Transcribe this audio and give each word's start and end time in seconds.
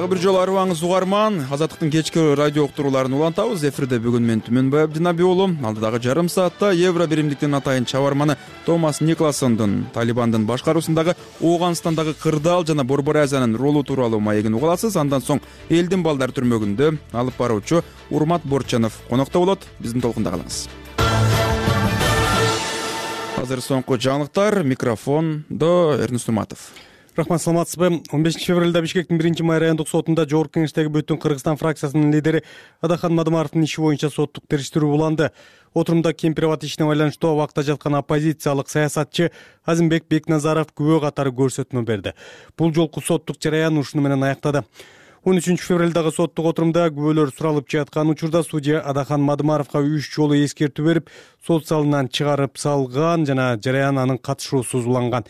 дагы 0.00 0.14
бир 0.14 0.20
жолу 0.22 0.38
арыбаңыз 0.40 0.80
угарман 0.80 1.34
азаттыктын 1.52 1.90
кечки 1.92 2.22
радио 2.38 2.62
уктурууларын 2.64 3.12
улантабыз. 3.12 3.66
Эфирде 3.68 3.98
бүгүн 4.00 4.24
мен 4.24 4.40
түмөнбай 4.40 4.86
абдинаби 4.86 5.26
уулу 5.26 5.50
алдыдагы 5.60 6.00
жарым 6.00 6.30
саатта 6.32 6.70
евро 6.72 7.04
биримдиктин 7.06 7.52
атайын 7.58 7.84
чабарманы 7.84 8.38
томас 8.64 9.02
никласондун 9.02 9.90
талибандын 9.92 10.46
башкаруусундагы 10.48 11.16
ооганстандагы 11.42 12.14
кырдаал 12.14 12.64
жана 12.64 12.84
борбор 12.84 13.18
азиянын 13.26 13.56
ролу 13.56 13.84
тууралуу 13.84 14.20
маегин 14.20 14.54
уга 14.54 14.70
аласыз. 14.70 14.96
Андан 14.96 15.20
соң 15.20 15.42
элдин 15.68 16.02
балдар 16.02 16.32
түрмөгүндө 16.32 16.96
алып 17.12 17.36
баруучу 17.36 17.82
урмат 18.10 18.40
борчонов 18.44 19.02
конокто 19.10 19.44
болот. 19.44 19.66
Биздин 19.80 20.00
толкунда 20.00 20.32
калыңыз. 20.32 20.68
Азыр 23.36 23.60
соңку 23.60 24.00
жаңылыктар. 24.00 24.62
Микрофондо 24.64 25.98
эрнис 26.00 26.26
нурматов 26.26 26.70
рахмат 27.20 27.42
саламатсызбы 27.42 28.02
он 28.10 28.22
бешинчи 28.22 28.46
февралда 28.46 28.80
бишкектин 28.80 29.18
биринчи 29.18 29.42
май 29.42 29.58
райондук 29.60 29.88
сотунда 29.88 30.24
жогорку 30.28 30.58
кеңештеги 30.58 30.88
бүтүн 30.92 31.18
кыргызстан 31.20 31.58
фракциясынын 31.60 32.12
лидери 32.12 32.42
адахан 32.80 33.14
мадымаровдун 33.14 33.64
иши 33.64 33.80
боюнча 33.80 34.10
соттук 34.10 34.44
териштирүү 34.48 34.92
уланды. 34.94 35.30
Отурумда 35.74 36.12
кемпир 36.12 36.48
абад 36.48 36.64
ишине 36.64 36.88
байланыштуу 36.88 37.34
абакта 37.34 37.62
жаткан 37.62 37.94
оппозициялык 37.94 38.68
саясатчы 38.68 39.30
азимбек 39.64 40.08
бекназаров 40.08 40.72
күбө 40.72 41.00
катары 41.04 41.30
көрсөтмө 41.30 41.84
берди. 41.84 42.14
Бул 42.56 42.72
жолку 42.72 43.00
соттук 43.00 43.36
жараян 43.42 43.78
ушуну 43.78 44.02
менен 44.02 44.24
аяктады. 44.24 44.64
он 45.22 45.36
үчүнчү 45.36 45.66
февралдагы 45.68 46.14
соттук 46.16 46.46
отурумда 46.48 46.86
күбөлөр 46.88 47.28
суралып 47.36 47.68
жаткан 47.68 48.08
учурда 48.08 48.40
судья 48.42 48.80
адахан 48.80 49.20
мадымаровго 49.20 49.82
үч 49.84 50.08
жолу 50.14 50.32
эскертүү 50.32 50.86
берип 50.86 51.10
сот 51.46 51.66
залынан 51.68 52.08
чыгарып 52.08 52.56
салган 52.56 53.26
жана 53.28 53.58
жараян 53.60 53.98
анын 54.00 54.16
катышуусуз 54.16 54.86
уланган 54.88 55.28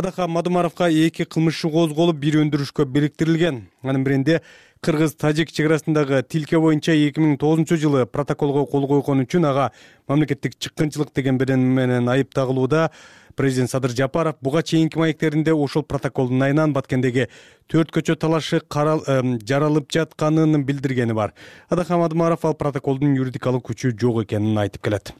адахан 0.00 0.30
мадумаровго 0.30 0.88
эки 0.88 1.24
кылмыш 1.24 1.58
иши 1.58 1.68
козголуп 1.68 2.16
бир 2.16 2.38
өндүрүшкө 2.40 2.86
бириктирилген. 2.88 3.66
Анын 3.82 4.04
биринде 4.04 4.40
кыргыз 4.80 5.12
тажик 5.14 5.52
чек 5.52 5.66
арасындагы 5.68 6.22
тилке 6.22 6.58
боюнча 6.58 6.94
эки 6.96 7.20
миң 7.20 7.36
тогузунчу 7.36 7.76
жылы 7.76 8.06
протоколго 8.06 8.64
кол 8.66 8.86
койгон 8.88 9.26
үчүн 9.26 9.44
ага 9.44 9.70
мамлекеттик 10.08 10.56
чыккынчылык 10.56 11.12
деген 11.14 11.36
беренме 11.38 11.84
менен 11.84 12.08
айып 12.08 12.32
тагылууда 12.32 12.90
президент 13.36 13.70
садыр 13.70 13.90
жапаров 13.90 14.40
буга 14.40 14.62
чейинки 14.62 14.96
маектеринде 14.96 15.52
ошол 15.52 15.82
протоколдун 15.82 16.42
айынан 16.48 16.72
баткендеги 16.72 17.28
төрт 17.68 17.92
көчө 17.92 18.16
талашы 18.16 18.62
жаралып 18.64 19.92
жатканын 19.92 20.64
билдиргени 20.64 21.12
бар. 21.12 21.34
Адахан 21.68 22.00
мадумаров 22.00 22.44
ал 22.44 22.54
протоколдун 22.54 23.14
юридикалык 23.20 23.68
күчү 23.68 23.92
жок 24.00 24.24
экенин 24.24 24.56
айтып 24.56 24.82
келет 24.82 25.12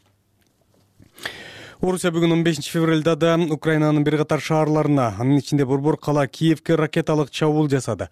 орусия 1.88 2.10
бүгүн 2.12 2.34
он 2.34 2.42
бешинчи 2.44 2.70
февралда 2.74 3.14
да 3.16 3.38
украинанын 3.50 4.04
бир 4.04 4.18
катар 4.20 4.40
шаарларына 4.40 5.14
анын 5.18 5.38
ичинде 5.38 5.64
борбор 5.64 5.96
калаа 5.96 6.26
киевке 6.26 6.76
ракеталык 6.76 7.30
чабуул 7.30 7.70
жасады. 7.70 8.08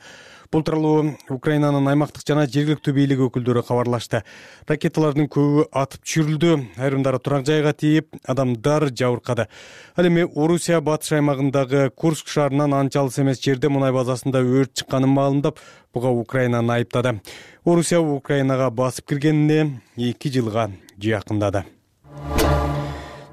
Бул 0.51 0.63
тууралуу 0.63 1.19
украинанын 1.29 1.89
аймактык 1.89 2.25
жана 2.27 2.47
жергиликтүү 2.49 2.95
бийлик 2.97 3.21
өкүлдөрү 3.27 3.67
кабарлашты. 3.69 4.23
Ракеталардын 4.69 5.29
көбү 5.29 5.69
атып 5.69 6.01
түшүрүлдү 6.01 6.57
айрымдары 6.81 7.21
турак 7.21 7.45
жайга 7.45 7.75
тийип 7.77 8.17
адамдар 8.25 8.89
жабыркады. 8.89 9.49
Ал 9.97 10.09
эми 10.09 10.25
орусия 10.25 10.81
батыш 10.81 11.13
аймагындагы 11.21 11.91
курск 11.91 12.33
шаарынан 12.33 12.73
анча 12.73 13.03
алыс 13.03 13.19
эмес 13.21 13.45
жерде 13.45 13.69
мунай 13.69 13.93
базасында 13.93 14.41
өрт 14.41 14.79
чыкканын 14.81 15.13
маалымдап 15.13 15.61
буга 15.93 16.09
украинаны 16.09 16.81
айыптады. 16.81 17.21
Орусия 17.67 18.01
украинага 18.01 18.71
басып 18.71 19.13
киргенине 19.13 19.83
эки 19.97 20.33
жылга 20.33 20.71
жакындады 20.97 21.67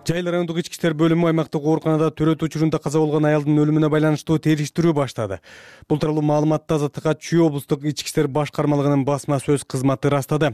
жайыл 0.08 0.28
райондук 0.30 0.60
ички 0.62 0.76
иштер 0.76 0.94
бөлүмү 0.94 1.32
аймактык 1.32 1.64
ооруканада 1.66 2.12
төрөт 2.14 2.44
учурунда 2.46 2.78
каза 2.82 3.00
болгон 3.02 3.26
аялдын 3.26 3.58
өлүмүнө 3.64 3.90
байланыштуу 3.90 4.38
териштирүү 4.38 4.94
баштады. 4.94 5.40
Бул 5.90 5.98
тууралуу 5.98 6.22
маалыматты 6.22 6.76
азаттыкка 6.76 7.16
чүй 7.18 7.42
облустук 7.42 7.88
ички 7.90 8.12
иштер 8.12 8.28
башкармалыгынын 8.28 9.06
басма 9.08 9.40
сөз 9.42 9.66
кызматы 9.66 10.12
ырастады 10.12 10.52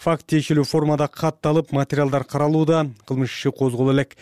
факт 0.00 0.24
тиешелүү 0.32 0.64
формада 0.64 1.08
катталып 1.08 1.74
материалдар 1.76 2.24
каралууда 2.24 2.86
кылмыш 3.04 3.36
иши 3.36 3.52
козголо 3.52 3.92
элек. 3.92 4.16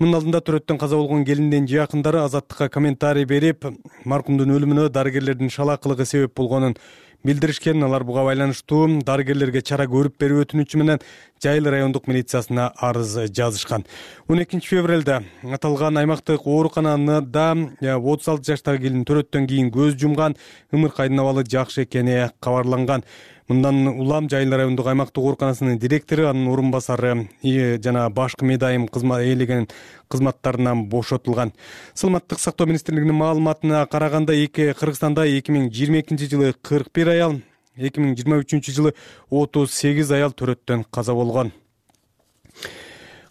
Мунун 0.00 0.18
алдында 0.18 0.42
төрөттөн 0.42 0.82
каза 0.82 0.98
болгон 0.98 1.24
келиндин 1.24 1.68
жакындары 1.70 2.24
азаттыкка 2.24 2.68
комментарий 2.68 3.24
берип 3.24 3.68
маркумдун 4.04 4.50
өлүмүнө 4.56 4.88
дарыгерлердин 4.90 5.50
шалаакылыгы 5.50 6.06
себеп 6.06 6.34
болгонун 6.34 6.74
билдиришкен 7.24 7.82
алар 7.82 8.04
буга 8.04 8.22
байланыштуу 8.26 9.00
дарыгерлерге 9.04 9.62
чара 9.64 9.86
көрүп 9.88 10.18
берүү 10.20 10.44
өтүнүчү 10.44 10.80
менен 10.80 11.00
жайыл 11.42 11.70
райондук 11.72 12.06
милициясына 12.06 12.70
арыз 12.76 13.14
жазышкан. 13.32 13.86
Он 14.28 14.42
экинчи 14.42 14.68
февралда 14.68 15.22
аталган 15.42 15.96
аймактык 15.96 16.46
ооруканада 16.46 17.46
э, 17.80 17.94
отуз 17.94 18.28
алты 18.28 18.52
жаштагы 18.52 18.84
келин 18.84 19.06
төрөттөн 19.08 19.48
кийин 19.48 19.72
көз 19.72 19.96
жумган 20.00 20.36
ымыркайдын 20.72 21.20
абалы 21.20 21.44
жакшы 21.48 21.84
экени 21.84 22.28
кабарланган 22.40 23.04
мындан 23.48 23.86
улам 23.88 24.28
жайыл 24.30 24.54
райондук 24.56 24.86
аймактык 24.88 25.22
ооруканасынын 25.22 25.78
директору 25.78 26.28
анын 26.28 26.48
орун 26.52 26.70
басары 26.70 27.28
жана 27.42 28.08
башкы 28.10 28.44
медайым 28.44 28.86
ээлеген 28.88 29.68
кызматтарынан 30.08 30.86
бошотулган. 30.88 31.52
Саламаттык 31.94 32.38
сактоо 32.38 32.66
министрлигинин 32.66 33.14
маалыматына 33.14 33.86
караганда 33.86 34.32
эки 34.32 34.72
кыргызстанда 34.72 35.26
эки 35.26 35.50
миң 35.50 35.70
жыйырма 35.70 36.00
экинчи 36.00 36.30
жылы 36.30 36.54
кырк 36.62 36.88
бир 36.94 37.08
аял 37.08 37.40
эки 37.76 38.00
миң 38.00 38.16
жыйырма 38.16 38.40
үчүнчү 38.44 38.72
жылы 38.72 38.94
отуз 39.30 39.74
сегиз 39.74 40.10
аял 40.10 40.32
төрөттөн 40.32 40.86
каза 40.90 41.12
болгон 41.12 41.52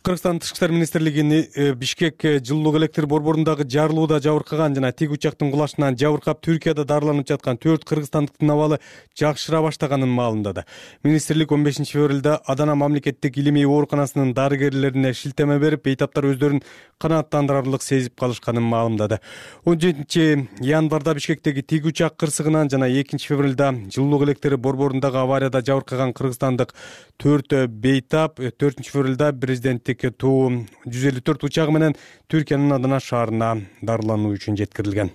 кыргызстандын 0.04 0.42
тышкы 0.42 0.58
иштер 0.58 0.72
министрлигини 0.72 1.48
э, 1.56 1.74
бишкек 1.74 2.26
э, 2.26 2.40
жылуулук 2.44 2.76
электр 2.76 3.06
борборундагы 3.08 3.64
жарылууда 3.64 4.20
жабыркаган 4.20 4.76
жана 4.76 4.92
тиги 4.92 5.16
учактын 5.16 5.50
кулашынан 5.50 5.96
жабыркап 5.96 6.42
түркияда 6.44 6.84
дарыланып 6.84 7.30
жаткан 7.30 7.56
төрт 7.56 7.86
кыргызстандыктын 7.88 8.52
абалы 8.52 8.80
жакшыра 9.16 9.62
баштаганын 9.64 10.12
маалымдады. 10.12 10.66
Министрлик 11.04 11.54
он 11.54 11.64
бешинчи 11.64 11.94
февралда 11.94 12.36
адана 12.36 12.76
мамлекеттик 12.76 13.38
илимий 13.38 13.64
ооруканасынын 13.64 14.34
дарыгерлерине 14.34 15.14
шилтеме 15.14 15.58
берип 15.58 15.86
бейтаптар 15.86 16.28
өздөрүн 16.34 16.60
канааттандырарлык 17.00 17.82
сезип 17.82 18.20
калышканын 18.20 18.64
маалымдады. 18.64 19.22
он 19.64 19.80
жетинчи 19.80 20.50
январда 20.60 21.14
бишкектеги 21.14 21.62
тиги 21.62 21.88
учак 21.88 22.18
кырсыгынан 22.18 22.70
жана 22.70 22.92
экинчи 22.92 23.28
февралда 23.28 23.72
жылуулук 23.90 24.24
электр 24.24 24.58
борборундагы 24.58 25.18
аварияда 25.18 25.62
жабыркаган 25.62 26.12
кыргызстандык 26.12 26.74
төрт 27.18 27.54
бейтап 27.70 28.40
э, 28.40 28.52
төртүнчү 28.52 28.92
февралда 28.92 29.32
президенттик 29.34 29.93
туу 30.18 30.66
жүз 30.86 31.10
элүү 31.12 31.26
төрт 31.28 31.48
учагы 31.50 31.76
менен 31.76 31.98
түркиянын 32.32 32.78
адана 32.78 33.00
шаарына 33.04 33.56
дарылануу 33.82 34.34
үчүн 34.38 34.58
жеткирилген 34.60 35.14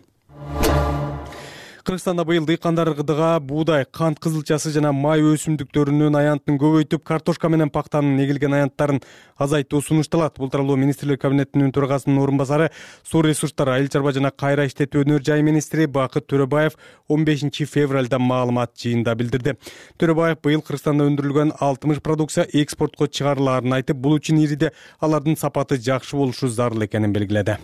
кыргызстанда 1.89 2.25
быйыл 2.29 2.45
дыйкандарга 2.45 3.41
буудай 3.41 3.87
кант 3.91 4.19
кызылчасы 4.21 4.69
жана 4.75 4.91
май 4.93 5.23
өсүмдүктөрүнүн 5.25 6.19
аянтын 6.21 6.59
көбөйтүп 6.61 7.01
картошка 7.01 7.49
менен 7.49 7.71
пактанын 7.73 8.21
эгилген 8.21 8.53
аянттарын 8.59 9.01
азайтуу 9.39 9.81
сунушталат. 9.81 10.37
Бул 10.37 10.51
тууралуу 10.51 10.77
министрлер 10.77 11.17
кабинетинин 11.17 11.73
төрагасынын 11.73 12.21
орун 12.21 12.37
басары 12.37 12.69
суу 13.09 13.23
ресурстары 13.25 13.79
айыл 13.79 13.89
чарба 13.89 14.13
жана 14.13 14.31
кайра 14.31 14.67
иштетүү 14.69 15.07
өнөр 15.07 15.25
жай 15.25 15.41
министри 15.41 15.87
бакыт 15.87 16.29
төрөбаев 16.29 16.77
он 17.09 17.25
бешинчи 17.25 17.65
февралда 17.65 18.19
маалымат 18.19 18.77
жыйында 18.77 19.15
билдирди. 19.17 19.57
Төрөбаев 19.97 20.43
быйыл 20.45 20.61
кыргызстанда 20.61 21.09
өндүрүлгөн 21.09 21.55
алтымыш 21.57 22.03
продукция 22.05 22.45
экспортко 22.53 23.09
чыгарылаарын 23.09 23.79
айтып 23.81 23.97
бул 23.97 24.19
үчүн 24.21 24.45
ириде 24.45 24.75
алардын 25.01 25.41
сапаты 25.41 25.81
жакшы 25.81 26.21
болушу 26.21 26.53
зарыл 26.53 26.85
экенин 26.85 27.17
белгиледи. 27.17 27.57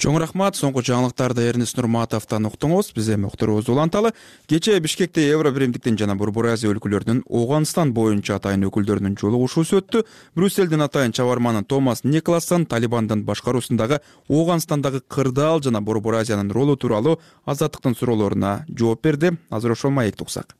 Чоң 0.00 0.16
рахмат 0.20 0.56
соңку 0.56 0.80
жаңылыктарды 0.84 1.44
эрнис 1.48 1.74
нурматовдон 1.76 2.48
уктуңуз. 2.48 2.94
Биз 2.96 3.08
эми 3.12 3.28
уланталы 3.72 4.12
кечээ 4.46 4.80
бишкекте 4.80 5.28
евро 5.28 5.50
биримдиктин 5.50 5.98
жана 5.98 6.16
борбор 6.16 6.46
азия 6.52 6.70
өлкөлөрүнүн 6.72 7.24
ооганстан 7.28 7.92
боюнча 7.92 8.36
атайын 8.36 8.66
өкүлдөрүнүн 8.68 9.16
жолугушуусу 9.20 9.80
өттү 9.80 10.04
брюссельдин 10.34 10.84
атайын 10.86 11.12
чабарманы 11.12 11.64
томас 11.64 12.04
никлассон 12.04 12.66
талибандын 12.66 13.24
башкаруусундагы 13.24 14.00
ооганстандагы 14.28 15.02
кырдаал 15.08 15.62
жана 15.62 15.80
борбор 15.80 16.20
азиянын 16.20 16.52
ролу 16.52 16.76
тууралуу 16.76 17.20
азаттыктын 17.44 17.96
суроолоруна 17.96 18.64
жооп 18.68 19.02
берди. 19.02 19.36
Азыр 19.50 19.72
ошол 19.72 19.90
маекти 19.90 20.22
уксак 20.22 20.56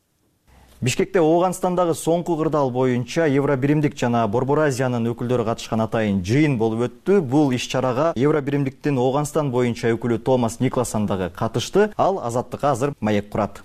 бишкекте 0.81 1.21
ооганстандагы 1.21 1.95
соңку 1.95 2.37
кырдаал 2.37 2.71
боюнча 2.71 3.27
евро 3.27 3.57
биримдик 3.57 3.97
жана 3.97 4.27
борбор 4.29 4.65
азиянын 4.67 5.09
өкүлдөрү 5.13 5.47
катышкан 5.49 5.81
атайын 5.87 6.23
жыйын 6.25 6.59
болуп 6.59 6.87
өттү. 6.89 7.21
Бул 7.21 7.53
иш 7.57 7.67
чарага 7.71 8.13
евро 8.17 8.41
биримдиктин 8.41 8.99
ооганстан 8.99 9.51
боюнча 9.51 9.91
өкүлү 9.95 10.19
томас 10.19 10.61
николсон 10.61 11.07
дагы 11.07 11.31
катышты. 11.31 11.91
Ал 11.97 12.21
азаттыкка 12.23 12.73
азыр 12.73 12.95
маек 13.01 13.31
курат. 13.31 13.63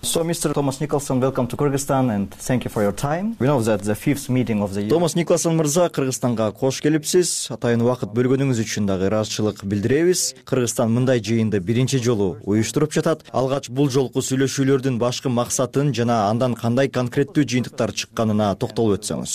Томас 4.90 5.16
николсон 5.16 5.58
мырза 5.58 5.90
кыргызстанга 5.90 6.52
кош 6.52 6.82
келипсиз 6.82 7.50
атайын 7.52 7.82
убакыт 7.84 8.14
бөлгөнүңүз 8.16 8.62
үчүн 8.64 8.88
дагы 8.88 9.10
ыраазычылык 9.10 9.64
билдиребиз 9.66 10.36
кыргызстан 10.46 10.92
мындай 10.92 11.20
жыйынды 11.20 11.60
биринчи 11.60 11.98
жолу 11.98 12.38
уюштуруп 12.44 12.94
жатат 12.94 13.26
алгач 13.32 13.70
бул 13.70 13.90
жолку 13.90 14.22
сүйлөшүүлөрдүн 14.22 15.00
башкы 15.02 15.30
максатын 15.30 15.94
жана 15.94 16.30
андан 16.30 16.56
кандай 16.56 16.90
конкреттүү 17.02 17.46
жыйынтыктар 17.50 17.92
чыкканына 17.98 18.52
токтолуп 18.62 19.00
өтсөңүз. 19.00 19.34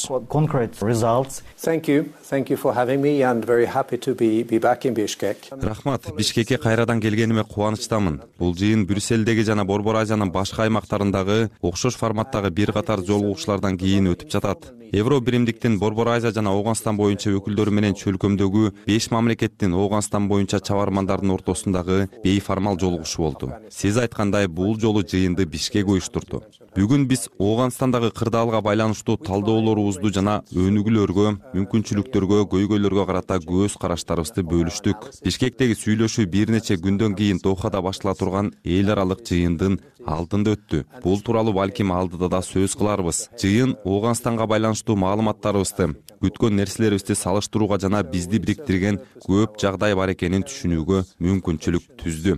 Рахмат. 5.66 6.06
Бишкекке 6.16 6.58
кайрадан 6.62 7.02
келгениме 7.02 7.44
кубанычтамын. 7.44 8.20
Бул 8.38 8.54
жыйын 8.54 8.86
брюссельдеги 8.86 9.42
жана 9.42 9.64
борбор 9.66 9.98
азиянын 10.02 10.30
башка 10.30 10.66
аймактарындагы 10.66 11.50
окшош 11.60 11.98
форматтагы 11.98 12.50
бир 12.50 12.72
катар 12.76 13.02
жолугушуулардан 13.02 13.78
кийин 13.78 14.12
өтүп 14.14 14.30
жатат. 14.30 14.70
Евро 14.92 15.18
биримдиктин 15.20 15.80
борбор 15.80 16.08
азия 16.14 16.30
жана 16.30 16.52
ооганстан 16.54 16.96
боюнча 16.96 17.32
өкүлдөрү 17.34 17.72
менен 17.74 17.96
чөлкөмдөгү 17.98 18.68
беш 18.86 19.10
мамлекеттин 19.10 19.74
ооганстан 19.74 20.28
боюнча 20.30 20.60
чабармандардын 20.60 21.34
ортосундагы 21.34 22.06
бейформал 22.22 22.78
жолугушуу 22.78 23.24
болду. 23.24 23.50
Сиз 23.70 23.98
айткандай 23.98 24.46
бул 24.46 24.78
жолу 24.78 25.02
жыйынды 25.02 25.44
бишкек 25.44 25.88
уюштурду 25.88 26.44
бүгүн 26.76 27.06
биз 27.08 27.22
ооганстандагы 27.40 28.10
кырдаалга 28.12 28.58
байланыштуу 28.60 29.14
талдоолорубузду 29.24 30.10
жана 30.12 30.34
өнүгүүлөргө 30.52 31.30
мүмкүнчүлүктөргө 31.56 32.42
көйгөйлөргө 32.52 33.06
карата 33.08 33.38
көз 33.40 33.78
караштарыбызды 33.80 34.44
бөлүштүк. 34.44 35.06
Бишкектеги 35.24 35.72
сүйлөшүү 35.80 36.26
бир 36.34 36.52
нече 36.52 36.76
күндөн 36.76 37.16
кийин 37.16 37.40
дохада 37.40 37.80
баштала 37.80 38.12
турган 38.18 38.50
эл 38.60 38.92
аралык 38.92 39.24
жыйындын 39.24 39.78
алдында 40.04 40.52
өттү. 40.58 40.82
Бул 41.00 41.24
тууралуу 41.24 41.56
балким 41.56 41.94
алдыда 41.96 42.28
да 42.28 42.42
сөз 42.44 42.76
кыларбыз. 42.76 43.30
Жыйын 43.40 43.78
ооганстанга 43.80 44.44
байланыштуу 44.44 44.98
маалыматтарыбызды 45.00 45.94
күткөн 46.20 46.60
нерселерибизди 46.60 47.16
салыштырууга 47.16 47.80
жана 47.80 48.02
бизди 48.04 48.36
бириктирген 48.36 49.00
көп 49.24 49.56
жагдай 49.64 49.96
бар 49.96 50.12
экенин 50.12 50.44
түшүнүүгө 50.44 51.02
мүмкүнчүлүк 51.24 51.88
түздү 52.04 52.36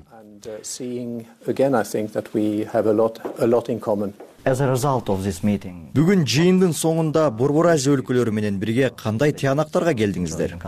бүгүн 5.98 6.24
жыйындын 6.34 6.74
соңунда 6.82 7.28
борбор 7.40 7.70
азия 7.74 7.94
өлкөлөрү 7.96 8.34
менен 8.40 8.60
бирге 8.62 8.90
кандай 9.04 9.32
тыянактарга 9.32 9.96
келдиңиздер 10.02 10.58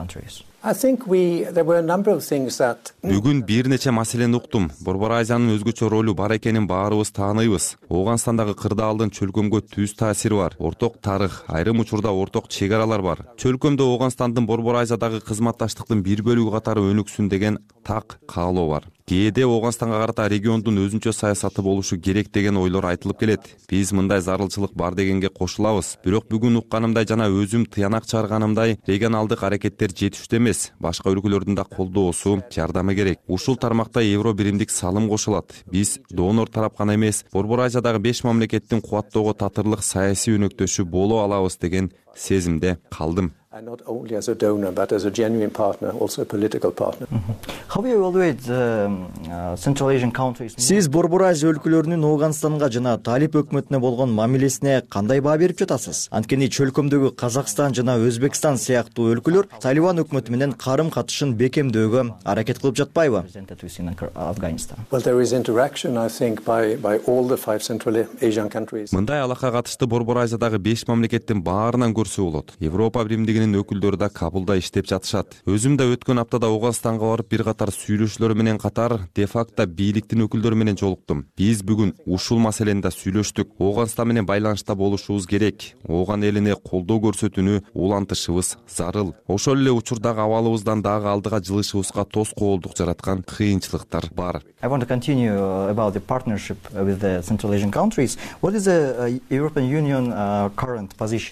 бүгүн 3.01 3.39
бир 3.49 3.69
нече 3.73 3.95
маселени 3.97 4.37
уктум. 4.37 4.67
Борбор 4.85 5.15
азиянын 5.17 5.55
өзгөчө 5.55 5.89
ролу 5.89 6.13
бар 6.15 6.35
экенин 6.37 6.67
баарыбыз 6.69 7.15
тааныйбыз. 7.17 7.71
Ооганстандагы 7.89 8.53
кырдаалдын 8.61 9.09
чөлкөмгө 9.09 9.63
түз 9.73 9.97
таасири 9.97 10.37
бар. 10.37 10.59
Орток 10.61 11.01
тарых 11.01 11.45
айрым 11.49 11.81
учурда 11.81 12.13
орток 12.13 12.53
чек 12.53 12.77
аралар 12.77 13.01
бар. 13.01 13.25
Чөлкөмдө 13.41 13.89
ооганстандын 13.89 14.45
борбор 14.45 14.83
азиядагы 14.83 15.25
кызматташтыктын 15.25 16.05
бир 16.05 16.21
бөлүгү 16.29 16.53
катары 16.53 16.85
өнүксүн 16.93 17.33
деген 17.33 17.63
так 17.83 18.21
каалоо 18.29 18.69
бар. 18.69 18.85
Кээде 19.11 19.43
ооганстанга 19.43 19.99
карата 19.99 20.29
региондун 20.31 20.77
өзүнчө 20.85 21.11
саясаты 21.11 21.65
болушу 21.67 21.97
керек 21.99 22.29
деген 22.31 22.61
ойлор 22.61 22.85
айтылып 22.93 23.19
келет. 23.19 23.49
Биз 23.69 23.91
мындай 23.91 24.21
зарылчылык 24.21 24.77
бар 24.79 24.95
дегенге 24.95 25.33
кошулабыз. 25.35 25.97
Бирок 26.05 26.29
бүгүн 26.31 26.61
укканымдай 26.61 27.09
жана 27.11 27.27
өзүм 27.27 27.65
тыянак 27.67 28.07
чыгарганымдай 28.07 28.79
регионалдык 28.87 29.43
аракеттер 29.43 29.91
жетиштүү 29.91 30.39
эмес 30.39 30.50
башка 30.79 31.11
өлкөлөрдүн 31.11 31.57
да 31.59 31.65
колдоосу 31.65 32.39
жардамы 32.51 32.95
керек. 32.95 33.21
Ушул 33.27 33.57
тармакта 33.57 34.01
евро 34.01 34.33
биримдик 34.33 34.71
салым 34.71 35.09
кошулат. 35.09 35.53
Биз 35.71 35.99
донор 36.11 36.49
тарап 36.49 36.79
гана 36.79 36.95
эмес 36.95 37.25
борбор 37.33 37.67
азиядагы 37.67 37.99
беш 37.99 38.25
мамлекеттин 38.25 38.81
кубаттоого 38.81 39.35
татырлык 39.35 39.83
саясий 39.83 40.37
өнөктөшү 40.37 40.85
боло 40.85 41.25
алабыз 41.25 41.57
деген 41.57 41.93
сезимде 42.17 42.79
калдым 42.91 43.33
сиз 50.63 50.87
борбор 50.87 51.25
азия 51.27 51.51
өлкөлөрүнүн 51.51 52.05
ооганстанга 52.07 52.69
жана 52.71 52.93
талип 53.03 53.35
өкмөтүнө 53.41 53.81
болгон 53.83 54.13
мамилесине 54.15 54.85
кандай 54.89 55.19
баа 55.21 55.35
берип 55.39 55.59
жатасыз? 55.59 56.05
Анткени 56.15 56.47
чөлкөмдөгү 56.47 57.11
казакстан 57.19 57.75
жана 57.75 57.97
өзбекстан 57.99 58.55
сыяктуу 58.55 59.09
өлкөлөр 59.17 59.51
талибан 59.59 59.99
өкмөтү 60.05 60.31
менен 60.31 60.55
карым 60.55 60.91
катышын 60.95 61.35
бекемдөөгө 61.35 62.07
аракет 62.23 62.63
кылып 62.63 62.79
жатпайбы? 62.85 63.25
Мындай 68.95 69.27
алакка 69.27 69.51
катышты 69.51 69.87
борбор 69.91 70.23
азиядагы 70.23 70.59
беш 70.59 70.87
мамлекеттин 70.87 71.43
баарынан 71.43 71.95
көрсө 71.95 72.31
болот. 72.31 72.55
Европа 72.61 73.01
өкүлдөрү 73.49 73.97
да 73.97 74.09
кабулда 74.13 74.59
иштеп 74.61 74.87
жатышат. 74.91 75.39
Өзүм 75.49 75.77
да 75.81 75.87
өткөн 75.89 76.21
аптада 76.21 76.51
ооганстанга 76.53 77.09
барып 77.09 77.31
бир 77.33 77.45
катар 77.49 77.73
сүйлөшүүлөр 77.73 78.35
менен 78.37 78.59
катар 78.61 79.09
де 79.17 79.27
факто 79.27 79.67
бийликтин 79.67 80.27
өкүлдөрү 80.27 80.59
менен 80.61 80.77
жолуктум. 80.77 81.25
Биз 81.37 81.63
бүгүн 81.65 81.95
ушул 82.05 82.39
маселени 82.39 82.85
да 82.85 82.93
сүйлөштүк. 82.93 83.57
Ооганстан 83.59 84.09
менен 84.13 84.27
байланышта 84.29 84.75
болушубуз 84.77 85.27
керек. 85.27 85.73
Ооган 85.89 86.23
элине 86.23 86.55
колдоо 86.55 87.01
көрсөтүүнү 87.09 87.73
улантышыбыз 87.73 88.57
зарыл. 88.69 89.15
Ошол 89.27 89.59
эле 89.63 89.73
учурдагы 89.73 90.21
абалыбыздан 90.21 90.83
дагы 90.83 91.09
алдыга 91.09 91.41
жылышыбызга 91.41 92.05
тоскоолдук 92.05 92.77
жараткан 92.77 93.25
кыйынчылыктар 93.25 94.11
бар. 94.15 94.43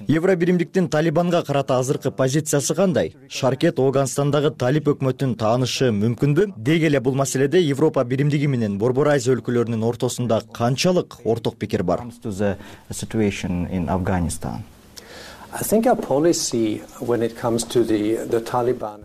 Евро 0.09 0.37
биримдиктин 0.37 0.89
талибанга 0.89 1.43
карата 1.43 1.79
азыркы 1.99 2.11
позициясы 2.17 2.75
кандай? 2.75 3.15
Шаркет 3.29 3.79
ооганстандагы 3.79 4.51
талип 4.51 4.89
өкмөтүн 4.89 5.35
таанышы 5.39 5.91
мүмкүнбү? 5.93 6.55
Деги 6.57 6.87
эле 6.87 7.01
бул 7.01 7.15
маселеде 7.15 7.61
европа 7.61 8.05
биримдиги 8.05 8.47
менен 8.47 8.79
борбор 8.79 9.09
азия 9.09 9.35
өлкөлөрүнүн 9.35 9.83
ортосунда 9.83 10.43
канчалык 10.53 11.21
орток 11.25 11.59
пикир 11.59 11.83
бар? 11.83 12.05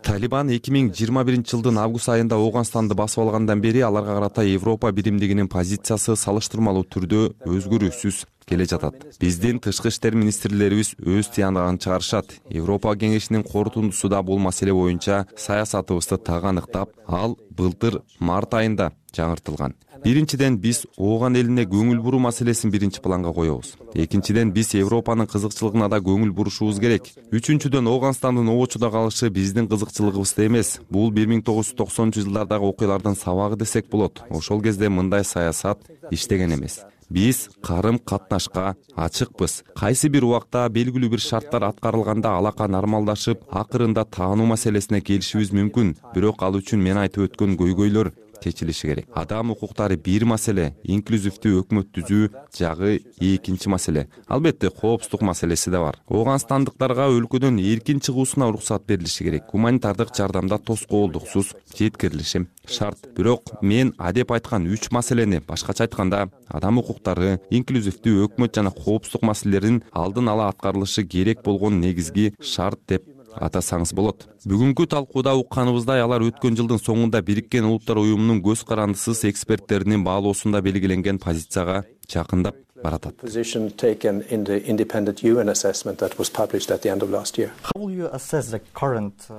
Талибан 0.03 0.49
эки 0.51 0.71
миң 0.75 0.89
жыйырма 0.91 1.23
биринчи 1.23 1.55
жылдын 1.55 1.79
август 1.79 2.09
айында 2.11 2.35
ооганстанды 2.35 2.97
басып 2.99 3.23
алгандан 3.23 3.61
бери 3.63 3.79
аларга 3.79 4.17
карата 4.17 4.43
европа 4.43 4.91
биримдигинин 4.91 5.47
позициясы 5.47 6.17
салыштырмалуу 6.19 6.83
түрдө 6.83 7.21
өзгөрүүсүз 7.47 8.25
келе 8.45 8.65
жатат. 8.65 8.95
Биздин 9.19 9.59
тышкы 9.59 9.89
иштер 9.89 10.15
министрлерибиз 10.15 10.95
өз 10.99 11.31
тыянагын 11.35 11.79
чыгарышат. 11.79 12.39
Европа 12.49 12.95
кеңешинин 12.95 13.43
корутундусу 13.43 14.09
да 14.09 14.21
бул 14.21 14.39
маселе 14.39 14.73
боюнча 14.73 15.25
саясатыбызды 15.37 16.17
так 16.17 16.43
аныктап 16.43 16.91
ал 17.07 17.37
былтыр 17.49 18.01
март 18.19 18.53
айында 18.53 18.91
жаңыртылган. 19.15 19.75
Биринчиден 20.03 20.57
биз 20.59 20.81
ооган 20.97 21.37
элине 21.39 21.63
көңүл 21.69 22.01
буруу 22.03 22.19
маселесин 22.19 22.71
биринчи 22.73 22.99
планга 23.01 23.31
коебуз. 23.33 23.75
Экинчиден 23.93 24.51
биз 24.51 24.73
европанын 24.75 25.29
кызыкчылыгына 25.31 25.87
да 25.89 26.01
көңүл 26.03 26.33
бурушубуз 26.35 26.81
керек. 26.83 27.07
Үчүнчүдөн 27.31 27.87
ооганстандын 27.87 28.49
обочудо 28.51 28.89
калышы 28.91 29.29
биздин 29.29 29.69
кызыкчылыгыбызда 29.71 30.47
эмес. 30.47 30.79
Бул 30.89 31.11
бир 31.11 31.29
миң 31.31 31.45
тогуз 31.45 31.71
жүз 31.71 31.77
токсонунчу 31.79 32.25
жылдардагы 32.25 32.67
окуялардын 32.73 33.15
сабагы 33.15 33.61
десек 33.63 33.87
болот. 33.89 34.25
Ошол 34.29 34.62
кезде 34.62 34.89
мындай 34.89 35.23
саясат 35.23 35.88
иштеген 36.12 36.57
эмес 36.57 36.81
биз 37.10 37.50
карым 37.62 38.00
катнашка 38.00 38.75
ачыкпыз. 38.95 39.63
Кайсы 39.75 40.10
бир 40.10 40.25
убакта 40.25 40.67
белгилүү 40.69 41.10
бир 41.15 41.24
шарттар 41.24 41.67
аткарылганда 41.69 42.36
алака 42.38 42.67
нормалдашып 42.67 43.43
акырында 43.51 44.05
таануу 44.05 44.48
маселесине 44.53 45.01
келишибиз 45.01 45.53
мүмкүн. 45.53 45.95
Бирок 46.15 46.43
ал 46.43 46.60
үчүн 46.60 46.81
мен 46.81 46.98
айтып 46.98 47.29
өткөн 47.29 47.57
көйгөйлөр 47.60 48.12
чечилиши 48.43 48.88
керек. 48.88 49.07
Адам 49.15 49.51
укуктары 49.51 49.97
бир 49.97 50.25
маселе 50.25 50.73
инклюзивдүү 50.83 51.63
өкмөт 51.63 51.91
түзүү 51.95 52.29
жагы 52.57 53.00
экинчи 53.19 53.71
маселе. 53.71 54.07
Албетте 54.27 54.69
коопсуздук 54.69 55.21
маселеси 55.21 55.71
да 55.71 55.81
бар. 55.83 56.00
Ооганстандыктарга 56.07 57.07
өлкөдөн 57.15 57.59
эркин 57.63 58.01
чыгуусуна 58.03 58.50
уруксат 58.51 58.85
берилиши 58.88 59.23
керек. 59.23 59.47
Гуманитардык 59.51 60.15
жардам 60.15 60.47
да 60.47 60.57
тоскоолдуксуз 60.57 61.53
жеткирилиши 61.77 62.47
шарт. 62.67 63.09
Бирок 63.15 63.55
мен 63.62 63.93
адеп 63.97 64.31
айткан 64.31 64.67
үч 64.67 64.89
маселени 64.91 65.41
башкача 65.47 65.88
айтканда 65.88 66.27
адам 66.47 66.79
укуктары 66.81 67.39
инклюзивдүү 67.50 68.27
өкмөт 68.27 68.55
жана 68.55 68.71
коопсуздук 68.71 69.25
маселелеринин 69.29 69.83
алдын 69.91 70.29
ала 70.33 70.50
аткарылышы 70.51 71.03
керек 71.03 71.43
болгон 71.43 71.79
негизги 71.81 72.33
шарт 72.41 72.79
деп 72.88 73.12
атасаңыз 73.35 73.93
болот. 73.95 74.27
Бүгүнкү 74.47 74.87
талкууда 74.91 75.35
укканыбыздай 75.39 76.03
алар 76.03 76.25
өткөн 76.27 76.57
жылдын 76.59 76.81
соңунда 76.81 77.21
бириккен 77.25 77.65
улуттар 77.69 78.01
уюмунун 78.01 78.41
көз 78.45 78.65
карандысыз 78.67 79.23
эксперттеринин 79.29 80.03
баалоосунда 80.05 80.61
белгиленген 80.61 81.19
позицияга 81.19 81.83
жакындап 82.09 82.55
баратат. 82.83 83.15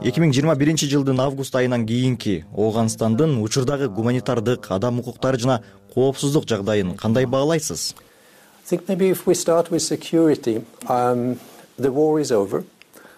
Эки 0.00 0.22
миң 0.22 0.32
жыйырма 0.32 0.56
биринчи 0.56 0.88
жылдын 0.88 1.20
август 1.20 1.54
айынан 1.54 1.84
кийинки 1.86 2.44
ооганстандын 2.56 3.36
учурдагы 3.42 3.88
гуманитардык 3.88 4.70
адам 4.70 5.00
укуктары 5.00 5.38
жана 5.38 5.60
коопсуздук 5.94 6.48
жагдайын 6.48 6.96
кандай 6.96 7.26
баалайсыз 7.26 7.94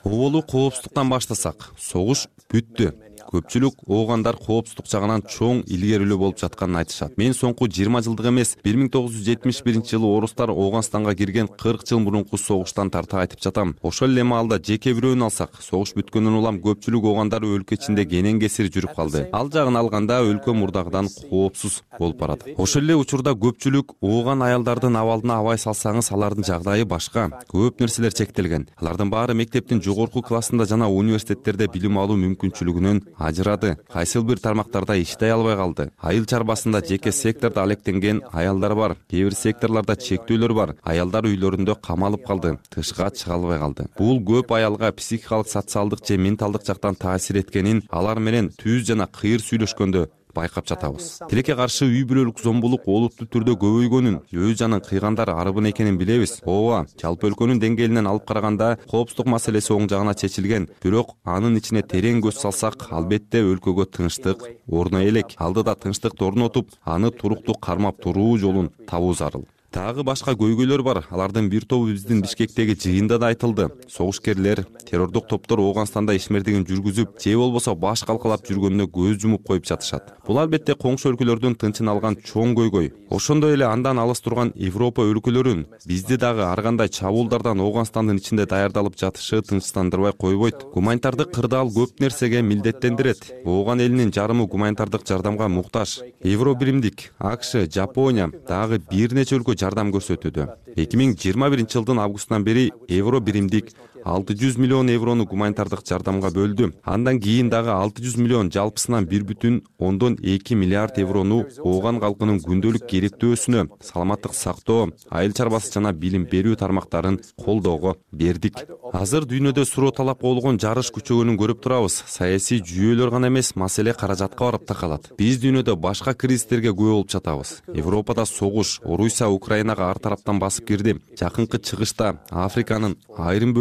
оболу 0.06 0.42
коопсуздуктан 0.42 1.08
баштасак 1.10 1.72
согуш 1.82 2.28
бүттү 2.52 2.92
көпчүлүк 3.30 3.84
оогандар 3.86 4.36
коопсуздук 4.36 4.86
жагынан 4.90 5.22
чоң 5.26 5.62
илгерилөө 5.66 6.18
болуп 6.18 6.40
жатканын 6.40 6.82
айтышат. 6.82 7.16
Мен 7.18 7.34
соңку 7.34 7.68
жыйырма 7.68 8.02
жылдык 8.06 8.30
эмес 8.30 8.56
бир 8.64 8.78
миң 8.78 8.90
тогуз 8.92 9.16
жүз 9.16 9.26
жетимиш 9.26 9.62
биринчи 9.66 9.96
жылы 9.96 10.10
орустар 10.16 10.50
ооганстанга 10.50 11.14
кирген 11.14 11.48
кырк 11.48 11.86
жыл 11.88 12.00
мурунку 12.00 12.38
согуштан 12.38 12.90
тарта 12.90 13.20
айтып 13.22 13.42
жатам. 13.42 13.74
Ошол 13.82 14.12
эле 14.14 14.24
маалда 14.24 14.58
жеке 14.58 14.94
бирөөнү 14.94 15.28
алсак 15.28 15.58
согуш 15.62 15.94
бүткөндөн 15.96 16.38
улам 16.40 16.60
көпчүлүк 16.64 17.08
оогандар 17.10 17.46
өлкө 17.46 17.78
ичинде 17.78 18.06
кенен 18.06 18.40
кесир 18.40 18.70
жүрүп 18.70 18.94
калды. 18.96 19.26
Ал 19.32 19.50
жагын 19.50 19.76
алганда 19.76 20.20
өлкө 20.26 20.54
мурдагыдан 20.54 21.08
коопсуз 21.30 21.82
болуп 21.98 22.20
барат. 22.20 22.46
Ошол 22.56 22.84
эле 22.84 22.96
учурда 22.96 23.34
көпчүлүк 23.34 23.96
ооган 24.00 24.42
аялдардын 24.46 24.96
абалына 24.96 25.40
абай 25.40 25.58
салсаңыз 25.58 26.12
алардын 26.14 26.46
жагдайы 26.46 26.84
башка. 26.84 27.30
Көп 27.50 27.80
нерселер 27.80 28.14
чектелген. 28.14 28.68
Алардын 28.80 29.10
баары 29.10 29.34
мектептин 29.34 29.82
жогорку 29.82 30.22
классында 30.22 30.66
жана 30.66 30.88
университеттерде 30.90 31.68
билим 31.72 31.98
алуу 31.98 32.16
мүмкүнчүлүгүнөн 32.20 33.02
ажырады. 33.18 33.76
Кайсыл 33.92 34.24
бир 34.24 34.38
тармактарда 34.38 34.96
иштей 35.00 35.32
албай 35.32 35.56
калды. 35.56 35.90
Айыл 35.98 36.24
чарбасында 36.26 36.82
жеке 36.86 37.12
сектордо 37.12 37.62
алектенген 37.62 38.22
аялдар 38.32 38.74
бар 38.74 38.96
кээ 39.10 39.24
бир 39.28 39.34
секторлордо 39.34 39.96
чектөөлөр 39.96 40.54
бар 40.54 40.74
аялдар 40.82 41.26
үйлөрүндө 41.30 41.80
камалып 41.82 42.26
калды 42.26 42.58
тышка 42.70 43.10
чыга 43.10 43.34
албай 43.34 43.58
калды. 43.58 43.88
Бул 43.98 44.20
көп 44.20 44.54
аялга 44.56 44.92
психикалык 44.92 45.48
социалдык 45.48 46.06
же 46.06 46.16
менталдык 46.16 46.66
жактан 46.66 46.94
таасир 46.94 47.38
эткенин 47.42 47.82
алар 47.90 48.20
менен 48.20 48.52
түз 48.62 48.86
жана 48.90 49.06
кыйыр 49.06 49.40
сүйлөшкөндө 49.40 50.08
байкап 50.36 50.68
жатабыз 50.68 51.16
тилекке 51.30 51.56
каршы 51.58 51.88
үй 51.88 52.04
бүлөлүк 52.08 52.42
зомбулук 52.44 52.86
олуттуу 52.86 53.26
түрдө 53.32 53.56
көбөйгөнүн 53.62 54.18
өз 54.36 54.54
жанын 54.60 54.82
кыйгандар 54.84 55.32
арыбын 55.32 55.70
экенин 55.70 55.98
билебиз. 55.98 56.40
Ооба 56.44 56.84
жалпы 57.00 57.30
өлкөнүн 57.30 57.60
деңгээлинен 57.62 58.10
алып 58.10 58.26
караганда 58.28 58.76
коопсуздук 58.90 59.30
маселеси 59.32 59.72
оң 59.74 59.88
жагына 59.90 60.14
чечилген. 60.14 60.68
Бирок 60.84 61.16
анын 61.24 61.56
ичине 61.58 61.82
терең 61.82 62.22
көз 62.26 62.40
салсак 62.44 62.88
албетте 62.92 63.42
өлкөгө 63.46 63.88
тынчтык 63.96 64.46
орной 64.68 65.10
элек. 65.10 65.34
Алдыда 65.36 65.76
тынчтыкты 65.82 66.24
орнотуп 66.28 66.72
аны 66.84 67.10
туруктуу 67.10 67.58
кармап 67.58 68.02
туруу 68.02 68.36
жолун 68.38 68.72
табуу 68.86 69.14
зарыл 69.14 69.46
дагы 69.72 70.02
башка 70.04 70.32
көйгөйлөр 70.36 70.82
бар. 70.82 71.02
Алардын 71.10 71.48
бир 71.48 71.64
тобу 71.64 71.90
биздин 71.90 72.22
бишкектеги 72.22 72.76
жыйында 72.76 73.18
да 73.18 73.30
айтылды. 73.32 73.68
Согушкерлер 73.88 74.64
террордук 74.86 75.28
топтор 75.28 75.60
ооганстанда 75.60 76.14
ишмердигин 76.16 76.64
жүргүзүп 76.68 77.18
же 77.22 77.36
болбосо 77.36 77.74
баш 77.74 78.04
калкалап 78.06 78.46
жүргөнүнө 78.46 78.86
көз 78.92 79.18
жумуп 79.22 79.46
коюп 79.46 79.66
жатышат. 79.66 80.14
Бул 80.26 80.38
албетте 80.38 80.74
коңшу 80.74 81.12
өлкөлөрдүн 81.12 81.56
тынчын 81.58 81.88
алган 81.88 82.16
чоң 82.16 82.54
көйгөй. 82.56 82.92
Ошондой 83.10 83.54
эле 83.54 83.66
андан 83.66 83.98
алыс 83.98 84.20
турган 84.20 84.52
европа 84.54 85.02
өлкөлөрүн 85.06 85.66
бизди 85.86 86.16
дагы 86.16 86.42
ар 86.46 86.62
кандай 86.62 86.88
чабуулдардан 86.88 87.60
ооганстандын 87.60 88.18
ичинде 88.18 88.46
даярдалып 88.46 88.96
жатышы 88.98 89.42
тынчсыздандырбай 89.42 90.12
койбойт. 90.12 90.66
Гуманитардык 90.74 91.32
кырдаал 91.34 91.70
көп 91.74 92.00
нерсеге 92.00 92.42
милдеттендирет. 92.42 93.32
Ооган 93.44 93.80
элинин 93.80 94.12
жарымы 94.12 94.46
гуманитардык 94.46 95.06
жардамга 95.06 95.48
муктаж. 95.48 96.00
Евро 96.22 96.54
биримдик 96.54 97.12
акш 97.18 97.54
жапония 97.72 98.30
дагы 98.48 98.80
бир 98.90 99.14
нече 99.14 99.36
өлкө 99.36 99.55
жардам 99.60 99.92
көрсөтүүдө. 99.94 100.46
Эки 100.76 100.98
миң 101.00 101.16
жыйырма 101.20 101.50
биринчи 101.52 101.78
жылдын 101.78 102.00
августунан 102.02 102.44
бери 102.44 102.70
евро 102.88 103.20
биримдик 103.20 103.72
алты 104.06 104.36
жүз 104.38 104.56
миллион 104.62 104.86
еврону 104.92 105.26
гуманитардык 105.26 105.82
жардамга 105.88 106.30
бөлдү 106.30 106.70
андан 106.86 107.18
кийин 107.20 107.50
дагы 107.50 107.72
алты 107.74 108.04
жүз 108.04 108.16
миллион 108.20 108.52
жалпысынан 108.54 109.08
бир 109.10 109.24
бүтүн 109.26 109.58
ондон 109.82 110.14
эки 110.22 110.54
миллиард 110.54 111.00
еврону 111.02 111.40
ооган 111.58 111.98
калкынын 111.98 112.38
күндөлүк 112.44 112.86
керектөөсүнө 112.92 113.66
саламаттык 113.82 114.36
сактоо 114.38 114.92
айыл 115.10 115.34
чарбасы 115.34 115.72
жана 115.74 115.92
билим 115.92 116.28
берүү 116.30 116.54
тармактарын 116.60 117.18
колдоого 117.42 117.96
бердик. 118.12 118.62
Азыр 118.92 119.26
дүйнөдө 119.26 119.64
суроо 119.66 119.90
талапка 119.90 120.28
болгон 120.28 120.60
жарыш 120.62 120.92
күчөгөнүн 120.94 121.36
көрүп 121.40 121.64
турабыз. 121.64 121.98
Саясий 122.06 122.62
жүйөлөр 122.62 123.10
гана 123.10 123.28
эмес 123.32 123.54
маселе 123.58 123.92
каражатка 123.92 124.46
барып 124.46 124.66
такалат 124.68 125.10
биз 125.18 125.40
дүйнөдө 125.42 125.74
башка 125.82 126.14
кризистерге 126.14 126.70
күбө 126.70 126.94
болуп 126.94 127.10
жатабыз. 127.10 127.60
Европада 127.74 128.24
согуш 128.26 128.78
орусия 128.84 129.28
украинага 129.28 129.90
ар 129.90 129.98
тараптан 129.98 130.38
басып 130.38 130.68
кирди. 130.70 130.96
Жакынкы 131.18 131.58
чыгышта 131.58 132.16
африканын 132.30 132.96
айрым 133.18 133.54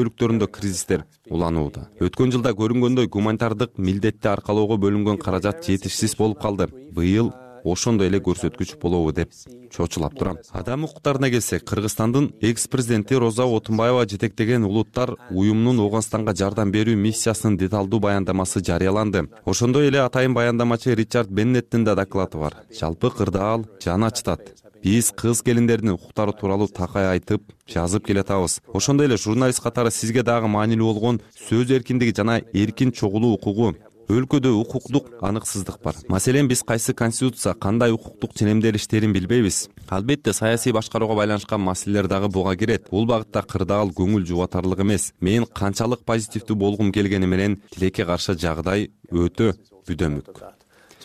кризистер 0.44 1.06
уланууда. 1.30 1.88
Өткөн 2.04 2.36
жылда 2.36 2.52
көрүнгөндөй 2.60 3.08
гуманитардык 3.08 3.78
милдетти 3.78 4.28
аркалоого 4.28 4.78
бөлүнгөн 4.78 5.18
каражат 5.18 5.64
жетишсиз 5.66 6.18
болуп 6.20 6.42
калды. 6.42 6.68
Быйыл 6.92 7.32
ошондой 7.66 8.08
эле 8.12 8.20
көрсөткүч 8.22 8.76
болобу 8.82 9.12
деп 9.16 9.32
чочулап 9.74 10.18
турам. 10.20 10.38
Адам 10.52 10.86
укуктарына 10.86 11.30
келсек 11.34 11.66
кыргызстандын 11.66 12.32
экс 12.42 12.68
президенти 12.68 13.16
роза 13.16 13.46
отунбаева 13.46 14.06
жетектеген 14.06 14.64
улуттар 14.64 15.16
уюмунун 15.32 15.80
ооганстанга 15.80 16.36
жардам 16.36 16.72
берүү 16.72 16.96
миссиясынын 16.96 17.58
деталдуу 17.58 18.00
баяндамасы 18.00 18.62
жарыяланды. 18.64 19.30
Ошондой 19.46 19.88
эле 19.88 20.04
атайын 20.04 20.34
баяндамачы 20.34 20.96
ричард 20.96 21.30
беннеттин 21.30 21.84
да 21.84 21.96
доклады 21.96 22.38
бар. 22.38 22.54
Жалпы 22.80 23.10
кырдаал 23.10 23.66
жан 23.84 24.04
ачытат 24.04 24.65
биз 24.86 25.10
кыз 25.18 25.42
келиндердин 25.42 25.96
укуктары 25.96 26.34
тууралуу 26.38 26.68
такай 26.70 27.08
айтып 27.16 27.42
жазып 27.74 28.06
келатабыз. 28.06 28.60
Ошондой 28.70 29.08
эле 29.08 29.18
журналист 29.18 29.64
катары 29.64 29.90
сизге 29.92 30.22
дагы 30.24 30.48
маанилүү 30.48 30.94
болгон 30.94 31.22
сөз 31.48 31.74
эркиндиги 31.80 32.14
жана 32.16 32.40
эркин 32.54 32.94
чогулуу 32.94 33.34
укугу 33.40 33.74
өлкөдө 34.06 34.52
укуктук 34.60 35.08
аныксыздык 35.26 35.80
бар. 35.84 35.96
Маселен 36.08 36.48
биз 36.48 36.62
кайсы 36.64 36.94
конституция 36.94 37.54
кандай 37.54 37.92
укуктук 37.92 38.36
ченемделиштерин 38.38 39.14
билбейбиз. 39.14 39.70
Албетте 39.90 40.34
саясий 40.34 40.72
башкарууга 40.72 41.16
байланышкан 41.16 41.62
маселелер 41.62 42.08
дагы 42.08 42.28
буга 42.30 42.56
кирет. 42.56 42.90
Бул 42.92 43.08
багытта 43.08 43.42
кырдаал 43.42 43.90
көңүл 43.90 44.26
жубатарлык 44.26 44.86
эмес. 44.86 45.14
Мен 45.20 45.46
канчалык 45.46 46.06
позитивдүү 46.06 46.56
болгум 46.56 46.92
келгени 46.92 47.26
менен 47.26 47.62
тилекке 47.72 48.06
каршы 48.06 48.38
жагдай 48.38 48.92
өтө 49.10 49.56
бүдөмүк 49.88 50.55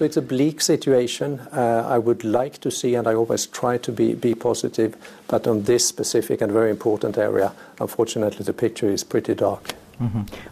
it's 0.05 0.17
a 0.17 0.23
bleak 0.23 0.61
situation 0.61 1.41
uh, 1.53 1.85
i 1.89 1.99
would 1.99 2.25
like 2.25 2.59
to 2.59 2.71
see 2.71 2.95
and 2.95 3.07
i 3.07 3.15
always 3.15 3.47
try 3.47 3.79
to 3.79 3.93
be 3.93 4.35
positive 4.35 4.97
but 5.29 5.47
on 5.47 5.63
this 5.63 5.87
specific 5.87 6.41
and 6.41 6.53
very 6.53 6.71
important 6.71 7.19
area 7.19 7.53
unfortunately 7.81 8.45
the 8.45 8.53
picture 8.53 8.89
is 8.89 9.05
pretty 9.05 9.35
dark 9.35 9.75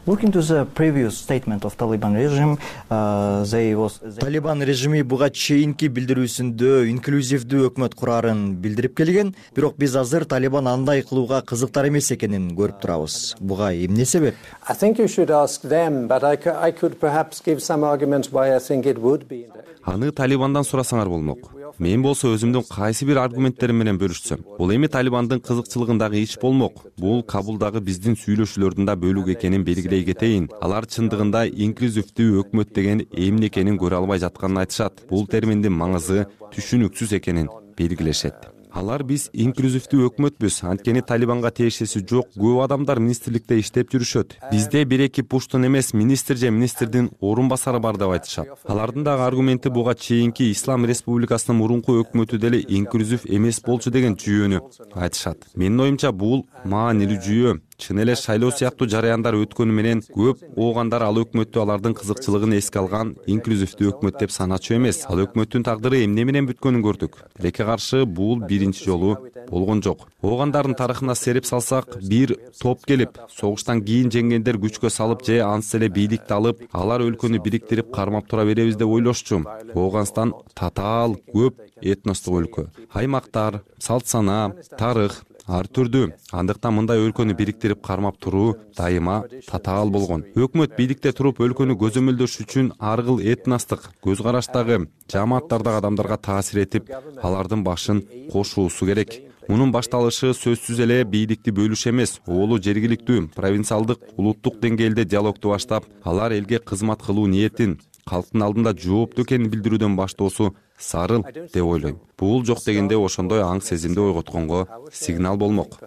looking 0.07 0.31
to 0.31 0.43
the 0.43 0.64
previous 0.75 1.17
statement 1.17 1.64
of 1.64 1.76
taliban 1.76 2.14
regime 2.14 2.57
uh, 2.90 3.45
they 3.45 3.75
was 3.75 4.00
талибан 4.21 4.62
режими 4.62 5.02
буга 5.02 5.31
чейинки 5.31 5.88
билдирүүсүндө 5.88 6.85
инклюзивдүү 6.93 7.69
өкмөт 7.71 7.95
курарын 7.99 8.43
билдирип 8.62 8.97
келген. 8.99 9.35
Бирок 9.57 9.76
биз 9.81 9.97
азыр 9.97 10.25
талибан 10.25 10.69
андай 10.69 11.02
кылууга 11.02 11.40
кызыктар 11.43 11.88
эмес 11.88 12.11
экенин 12.12 12.50
көрүп 12.59 12.81
турабыз. 12.83 13.37
Буга 13.40 13.73
эмне 13.73 14.05
себеп? 14.05 14.35
I 14.69 14.75
think 14.75 14.99
you 14.99 15.09
should 15.09 15.31
ask 15.31 15.62
them 15.62 16.09
but 16.09 16.25
i 16.25 16.37
could 16.73 17.00
perhaps 17.00 17.40
give 17.40 17.62
some 17.62 17.85
arguments 17.85 18.33
why 18.33 18.55
i 18.55 18.59
think 18.59 18.87
it 18.87 18.99
would 18.99 19.28
be. 19.28 19.47
Аны 19.85 20.12
талибандан 20.12 20.64
сурасаңар 20.64 21.09
болмок 21.09 21.57
мен 21.78 22.02
болсо 22.02 22.32
өзүмдүн 22.34 22.66
кайсы 22.70 23.06
бир 23.08 23.20
аргументтерим 23.22 23.78
менен 23.82 24.00
бөлүшсөм. 24.00 24.44
Бул 24.58 24.75
эми 24.75 24.88
талибандын 24.88 25.40
кызыкчылыгындагы 25.44 26.22
иш 26.22 26.37
болмок. 26.42 26.82
Бул 26.98 27.22
кабулдагы 27.22 27.80
биздин 27.84 28.18
сүйлөшүүлөрдүн 28.18 28.88
да 28.88 28.96
бөлүгү 28.96 29.37
экенин 29.37 29.64
белгилей 29.68 30.04
кетейин. 30.08 30.50
Алар 30.60 30.88
чындыгында 30.90 31.46
инклюзивдүү 31.68 32.44
өкмөт 32.44 32.75
деген 32.75 33.06
эмне 33.12 33.52
экенин 33.52 33.78
көрө 33.80 34.02
албай 34.02 34.22
жатканын 34.25 34.64
айтышат. 34.64 35.04
Бул 35.10 35.26
терминдин 35.26 35.76
маңызы 35.76 36.28
түшүнүксүз 36.54 37.18
экенин 37.20 37.52
белгилешет 37.78 38.57
алар 38.72 39.04
биз 39.06 39.28
инклюзивдүү 39.32 40.08
өкмөтпүз 40.08 40.62
анткени 40.68 41.02
талибанга 41.06 41.50
тиешеси 41.54 42.02
жок. 42.02 42.28
Көп 42.37 42.62
адамдар 42.64 43.00
министрликте 43.02 43.58
иштеп 43.60 43.92
жүрүшөт. 43.92 44.37
Бизде 44.52 44.84
бир 44.84 45.06
эки 45.06 45.22
пуштун 45.22 45.66
эмес 45.66 45.92
министр 45.94 46.37
же 46.37 46.50
министрдин 46.50 47.10
орун 47.20 47.48
басары 47.48 47.80
бар 47.80 47.96
деп 47.96 48.14
айтышат. 48.16 48.48
Алардын 48.66 49.04
дагы 49.04 49.26
аргументи 49.26 49.68
буга 49.68 49.94
чейинки 49.94 50.50
ислам 50.52 50.87
республикасынын 50.87 51.58
мурунку 51.58 51.98
өкмөтү 52.02 52.38
деле 52.38 52.64
инклюзив 52.68 53.25
эмес 53.25 53.62
болчу 53.64 53.90
деген 53.90 54.16
жүйөнү 54.16 54.60
айтышат. 54.94 55.48
Менин 55.54 55.80
оюмча 55.87 56.12
бул 56.12 56.46
маанилүү 56.64 57.22
жүйө 57.25 57.58
чын 57.78 58.00
эле 58.02 58.14
шайлоо 58.18 58.50
сыяктуу 58.50 58.88
жараяндар 58.90 59.37
өткөнү 59.38 59.75
менен 59.75 60.00
көп 60.11 60.40
оогандар 60.58 61.04
ал 61.06 61.20
өкмөттү 61.23 61.61
алардын 61.62 61.94
кызыкчылыгын 61.94 62.56
эске 62.58 62.80
алган 62.80 63.12
инклюзивдүү 63.30 63.92
өкмөт 63.92 64.18
деп 64.18 64.35
саначу 64.35 64.75
эмес. 64.75 65.04
Ал 65.06 65.23
өкмөттүн 65.23 65.62
тагдыры 65.68 66.02
эмне 66.02 66.25
менен 66.26 66.49
бүткөнүн 66.50 66.82
көрдүк. 66.82 67.20
Тилекке 67.38 67.64
каршы 67.68 68.02
бул 68.04 68.42
биринчи 68.42 68.82
жолу 68.85 69.14
болгон 69.49 69.82
жок. 69.87 70.08
Оогандардын 70.23 70.75
тарыхына 70.75 71.14
сереп 71.14 71.47
салсак 71.47 71.94
бир 72.02 72.35
топ 72.61 72.82
келип 72.85 73.14
согуштан 73.30 73.85
кийин 73.87 74.11
жеңгендер 74.11 74.58
күчкө 74.58 74.90
салып 74.90 75.23
же 75.23 75.38
ансыз 75.47 75.78
эле 75.78 75.88
бийликти 75.88 76.35
алып 76.35 76.66
алар 76.73 77.06
өлкөнү 77.06 77.38
бириктирип 77.47 77.94
кармап 77.94 78.26
тура 78.26 78.44
беребиз 78.44 78.75
деп 78.75 78.90
ойлошчу. 78.90 79.44
Ооганстан 79.75 80.35
татаал 80.58 81.14
көп 81.30 81.62
этностук 81.80 82.42
өлкө. 82.42 82.68
Аймактар 82.90 83.62
салт 83.78 84.11
санаа 84.11 84.50
тарых 84.76 85.23
ар 85.49 85.67
түрдүү. 85.67 86.12
Андыктан 86.33 86.76
мындай 86.76 87.00
өлкөнү 87.00 87.35
бириктирип 87.38 87.81
кармап 87.85 88.19
туруу 88.21 88.57
дайыма 88.76 89.23
татаал 89.49 89.90
болгон. 89.90 90.25
Өкмөт 90.37 90.76
бийликте 90.76 91.12
туруп 91.12 91.40
өлкөнү 91.40 91.78
көзөмөлдөш 91.81 92.37
үчүн 92.45 92.75
ар 92.78 93.02
кыл 93.02 93.23
этностук 93.25 93.88
көз 94.05 94.23
караштагы 94.23 94.85
жааматтардагы 95.12 95.81
адамдарга 95.81 96.21
таасир 96.28 96.62
этип 96.67 96.93
алардын 97.23 97.64
башын 97.64 98.05
кошуусу 98.33 98.87
керек. 98.87 99.17
Мунун 99.49 99.71
башталышы 99.73 100.35
сөзсүз 100.37 100.83
эле 100.85 100.99
бийликти 101.09 101.55
бөлүш 101.57 101.87
эмес. 101.88 102.19
Оболу 102.26 102.59
жергиликтүү 102.61 103.31
провинциалдык 103.33 104.02
улуттук 104.21 104.59
деңгээлде 104.61 105.07
диалогду 105.09 105.55
баштап 105.55 105.87
алар 106.05 106.35
элге 106.37 106.59
кызмат 106.59 107.00
кылуу 107.00 107.25
ниетин 107.26 107.78
калктын 108.08 108.46
алдында 108.46 108.74
жооптуу 108.74 109.26
экенин 109.26 109.52
билдирүүдөн 109.52 109.96
баштоосу 109.98 110.54
зарыл 110.78 111.24
деп 111.24 111.64
ойлойм. 111.64 111.98
Бул 112.18 112.44
жок 112.46 112.58
дегенде 112.64 112.96
ошондой 112.96 113.42
аң 113.42 113.60
сезимди 113.62 114.00
ойготконго 114.00 114.66
сигнал 114.92 115.36
болмок. 115.36 115.78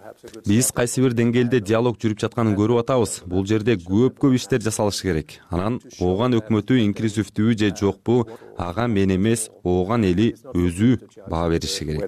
Биз 0.46 0.70
кайсы 0.72 1.02
бир 1.02 1.16
деңгээлде 1.16 1.60
диалог 1.60 1.98
жүрүп 2.00 2.20
жатканын 2.24 2.56
көрүп 2.56 2.82
атабыз. 2.82 3.22
Бул 3.26 3.46
жерде 3.48 3.76
көп 3.76 4.18
көп 4.22 4.36
иштер 4.36 4.60
жасалышы 4.64 5.08
керек. 5.08 5.38
Анан 5.50 5.80
ооган 6.00 6.36
өкмөтү 6.38 6.78
инклюзивдүүбү 6.86 7.58
же 7.58 7.72
жокпу 7.76 8.26
ага 8.56 8.86
мен 8.86 9.16
эмес 9.16 9.48
ооган 9.64 10.04
эли 10.04 10.32
өзү 10.54 11.00
баа 11.28 11.48
бериши 11.48 11.84
керек 11.84 12.02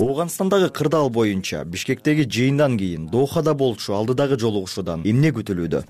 ооганстандагы 0.00 0.70
кырдаал 0.70 1.10
боюнча 1.10 1.64
бишкектеги 1.64 2.28
жыйындан 2.28 2.78
кийин 2.78 3.08
дохада 3.08 3.54
болчу 3.54 3.94
алдыдагы 3.94 4.38
жолугушуудан 4.38 5.02
эмне 5.04 5.30
күтүлүүдө 5.30 5.84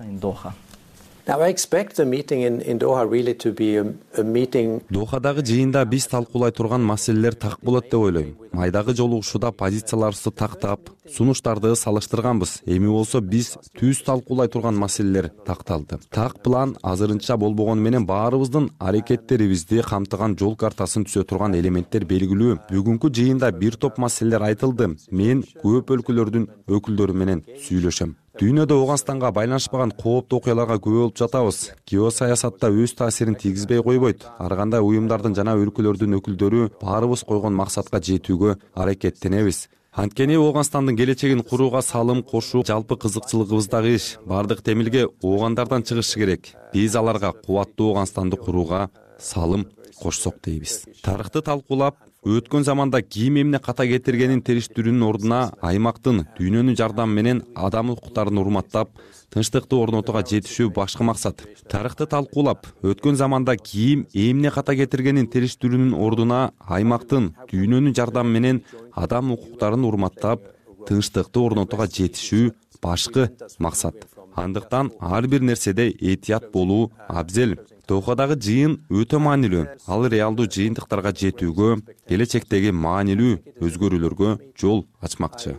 дохадагы 4.89 5.43
жыйында 5.45 5.83
биз 5.85 6.07
талкуулай 6.09 6.51
турган 6.51 6.81
маселелер 6.81 7.35
так 7.35 7.59
болот 7.61 7.91
деп 7.91 7.99
ойлойм. 7.99 8.31
Майдагы 8.51 8.95
жолугушууда 8.97 9.51
позицияларыбызды 9.51 10.31
тактап 10.31 10.89
сунуштарды 11.07 11.75
салыштырганбыз. 11.75 12.61
Эми 12.65 12.89
болсо 12.89 13.21
биз 13.21 13.53
түз 13.77 14.01
талкуулай 14.05 14.49
турган 14.49 14.75
маселелер 14.75 15.29
такталды. 15.45 15.99
Так 16.09 16.41
план 16.41 16.75
азырынча 16.81 17.37
болбогону 17.37 17.81
менен 17.81 18.07
баарыбыздын 18.07 18.71
аракеттерибизди 18.79 19.83
камтыган 19.85 20.35
жол 20.39 20.55
картасын 20.55 21.05
түзө 21.05 21.27
турган 21.29 21.53
элементтер 21.55 22.05
белгилүү. 22.09 22.57
Бүгүнкү 22.71 23.13
жыйында 23.13 23.51
бир 23.51 23.77
топ 23.77 24.01
маселелер 24.01 24.49
айтылды. 24.49 24.95
Мен 25.11 25.45
көп 25.61 25.93
өлкөлөрдүн 25.95 26.49
өкүлдөрү 26.67 27.13
менен 27.13 27.45
сүйлөшөм 27.67 28.17
дүйнөдө 28.39 28.77
ооганстанга 28.79 29.31
байланышпаган 29.35 29.91
кооптуу 29.97 30.39
окуяларга 30.39 30.77
күбө 30.79 31.03
болуп 31.03 31.17
жатабыз. 31.19 31.59
Геосаясатта 31.89 32.69
өз 32.71 32.93
таасирин 32.95 33.35
тийгизбей 33.35 33.83
койбойт. 33.83 34.23
Ар 34.39 34.55
кандай 34.55 34.79
уюмдардын 34.79 35.35
жана 35.35 35.57
өлкөлөрдүн 35.59 36.15
өкүлдөрү 36.21 36.69
баарыбыз 36.81 37.25
койгон 37.27 37.57
максатка 37.59 37.99
жетүүгө 37.99 38.55
аракеттенебиз. 38.75 39.67
Анткени 39.91 40.37
ооганстандын 40.39 40.95
келечегин 40.95 41.43
курууга 41.43 41.81
салым 41.83 42.23
кошуу 42.23 42.63
жалпы 42.63 42.95
кызыкчылыгыбыздагы 42.95 43.95
иш. 43.97 44.15
Баардык 44.25 44.63
темилге 44.63 45.09
оогандардан 45.21 45.83
чыгышы 45.83 46.19
керек. 46.19 46.53
Биз 46.73 46.95
аларга 46.95 47.33
кубаттуу 47.33 47.91
ооганстанды 47.91 48.37
курууга 48.37 48.89
салым 49.19 49.67
кошсок 49.99 50.39
дейбиз. 50.41 50.85
Тарыхты 51.03 51.41
талкуулап 51.41 51.97
өткөн 52.21 52.63
заманда 52.63 53.01
ким 53.01 53.37
эмне 53.41 53.57
ката 53.57 53.87
кетиргенин 53.89 54.43
териштирүүнүн 54.45 55.05
ордуна 55.07 55.39
аймактын 55.65 56.27
дүйнөнүн 56.37 56.77
жардамы 56.77 57.17
менен 57.17 57.41
адам 57.57 57.89
укуктарын 57.95 58.37
урматтап 58.37 58.91
тынчтыкты 59.33 59.73
орнотууга 59.73 60.21
жетишүү 60.29 60.69
башкы 60.75 61.01
максат. 61.03 61.41
Тарыхты 61.65 62.05
талкуулап 62.05 62.67
өткөн 62.85 63.17
заманда 63.17 63.57
ким 63.57 64.05
эмне 64.13 64.51
ката 64.53 64.75
кетиргенин 64.77 65.31
териштирүүнүн 65.33 65.97
ордуна 65.97 66.51
аймактын 66.61 67.31
дүйнөнүн 67.49 67.97
жардамы 67.97 68.37
менен 68.37 68.61
адам 68.93 69.33
укуктарын 69.33 69.89
урматтап 69.89 70.45
тынчтыкты 70.85 71.41
орнотууга 71.41 71.89
жетишүү 71.89 72.53
башкы 72.83 73.31
максат. 73.57 73.97
Андыктан 74.37 74.91
ар 74.99 75.25
бир 75.27 75.41
нерседе 75.41 75.89
этият 75.89 76.51
болуу 76.53 76.91
абзел 77.09 77.57
дохадагы 77.91 78.37
жыйын 78.39 78.77
өтө 79.01 79.19
маанилүү. 79.25 79.63
Ал 79.91 80.07
реалдуу 80.13 80.47
жыйынтыктарга 80.55 81.11
жетүүгө 81.21 81.69
келечектеги 82.09 82.71
маанилүү 82.71 83.33
өзгөрүүлөргө 83.67 84.29
жол 84.61 84.85
ачмакчы. 85.03 85.57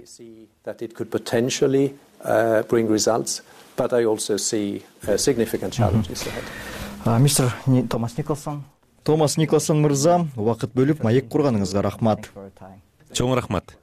Мистер 7.26 7.54
томас 7.90 8.16
николсон. 8.16 8.64
Томас 9.02 9.36
николсон 9.36 9.82
мырза 9.82 10.20
убакыт 10.36 10.72
бөлүп 10.78 11.02
маек 11.02 11.28
курганыңызга 11.28 11.82
рахмат. 11.82 12.30
Чоң 13.12 13.34
рахмат 13.36 13.76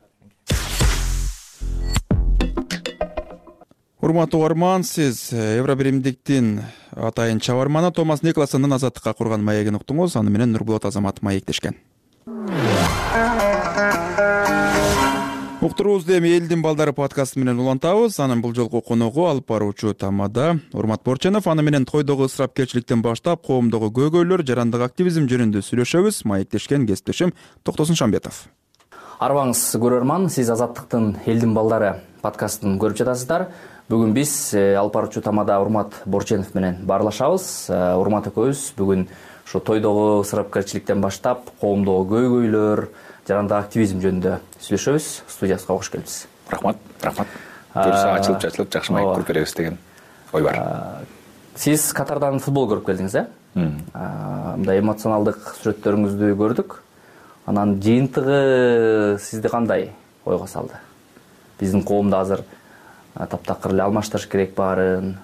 урматтуу 4.02 4.40
угарман 4.40 4.84
сиз 4.84 5.34
э, 5.34 5.58
евро 5.58 5.76
биримдиктин 5.76 6.64
атайын 6.96 7.40
чабарманы 7.40 7.92
томас 7.92 8.24
николасондун 8.24 8.74
азаттыкка 8.74 9.14
курган 9.14 9.44
маегин 9.44 9.76
уктуңуз. 9.76 10.16
Аны 10.16 10.32
менен 10.32 10.54
нурболот 10.54 10.86
азаматов 10.86 11.22
маектешкен. 11.22 11.76
Уктуруубузду 15.62 16.16
эми 16.18 16.30
элдин 16.30 16.62
балдары 16.62 16.94
подкасты 16.94 17.40
менен 17.40 17.60
улантабыз. 17.60 18.18
Анын 18.20 18.42
бул 18.42 18.56
жолку 18.56 18.82
коногу 18.82 19.26
алып 19.28 19.48
баруучу 19.48 19.94
тамада 19.94 20.60
урмат 20.72 21.04
борченов. 21.04 21.48
Аны 21.48 21.62
менен 21.62 21.86
тойдогу 21.86 22.30
ысырапкерчиликтен 22.30 23.02
баштап 23.02 23.46
коомдогу 23.46 23.92
көйгөйлөр 23.92 24.46
жарандык 24.48 24.86
активизм 24.88 25.28
жөнүндө 25.28 25.60
сүйлөшөбүз. 25.60 26.24
Маектешкен 26.24 26.88
кесиптешим 26.88 27.34
токтосун 27.64 28.00
шамбетов. 28.00 28.48
Арыбаңыз 29.20 29.66
көрөрман 29.76 30.30
сиз 30.32 30.48
азаттыктын 30.48 31.18
элдин 31.28 31.52
балдары 31.52 31.98
подкастын 32.24 32.80
көрүп 32.80 33.02
жатасыздар 33.02 33.50
бүгүн 33.90 34.14
биз 34.14 34.32
э, 34.54 34.76
алып 34.78 34.94
баруучу 34.94 35.22
тамада 35.26 35.58
урмат 35.62 35.96
борченов 36.06 36.54
менен 36.54 36.84
баарлашабыз. 36.86 37.46
Э, 37.74 37.96
урмат 37.98 38.30
экөөбүз 38.30 38.74
бүгүн 38.78 39.08
ушу 39.48 39.62
тойдогу 39.66 40.22
ысырапкерчиликтен 40.22 41.02
баштап 41.02 41.50
коомдогу 41.62 42.06
көйгөйлөр 42.14 42.84
жарандык 43.28 43.58
активизм 43.58 44.04
жөнүндө 44.04 44.36
сүйлөшөбүз. 44.62 45.08
Студиябызга 45.26 45.74
кош 45.74 45.90
келипсиз 45.90 46.28
рахмат 46.54 46.78
рахмат. 47.02 47.34
Буюрса 47.74 48.14
ачылып 48.14 48.44
чачылып 48.46 48.72
жакшы 48.74 48.94
маек 48.94 49.10
куруп 49.14 49.28
беребиз 49.28 49.56
деген 49.58 49.80
ой 50.34 50.44
бар 50.46 50.62
сиз 51.58 51.90
катардан 51.94 52.40
футбол 52.40 52.70
көрүп 52.70 52.86
келдиңиз 52.92 53.18
э? 53.20 53.26
Мындай 53.56 54.80
эмоционалдык 54.84 55.56
сүрөттөрүңүздү 55.64 56.30
көрдүк. 56.38 56.78
Анан 57.50 57.80
жыйынтыгы 57.82 59.18
сизди 59.20 59.50
кандай 59.50 59.90
ойго 60.26 60.46
салды? 60.48 60.78
Биздин 61.60 61.84
коомдо 61.84 62.22
азыр 62.22 62.46
таптакыр 63.16 63.74
эле 63.74 63.84
алмаштырыш 63.84 64.28
керек 64.28 64.56
баарын 64.56 65.18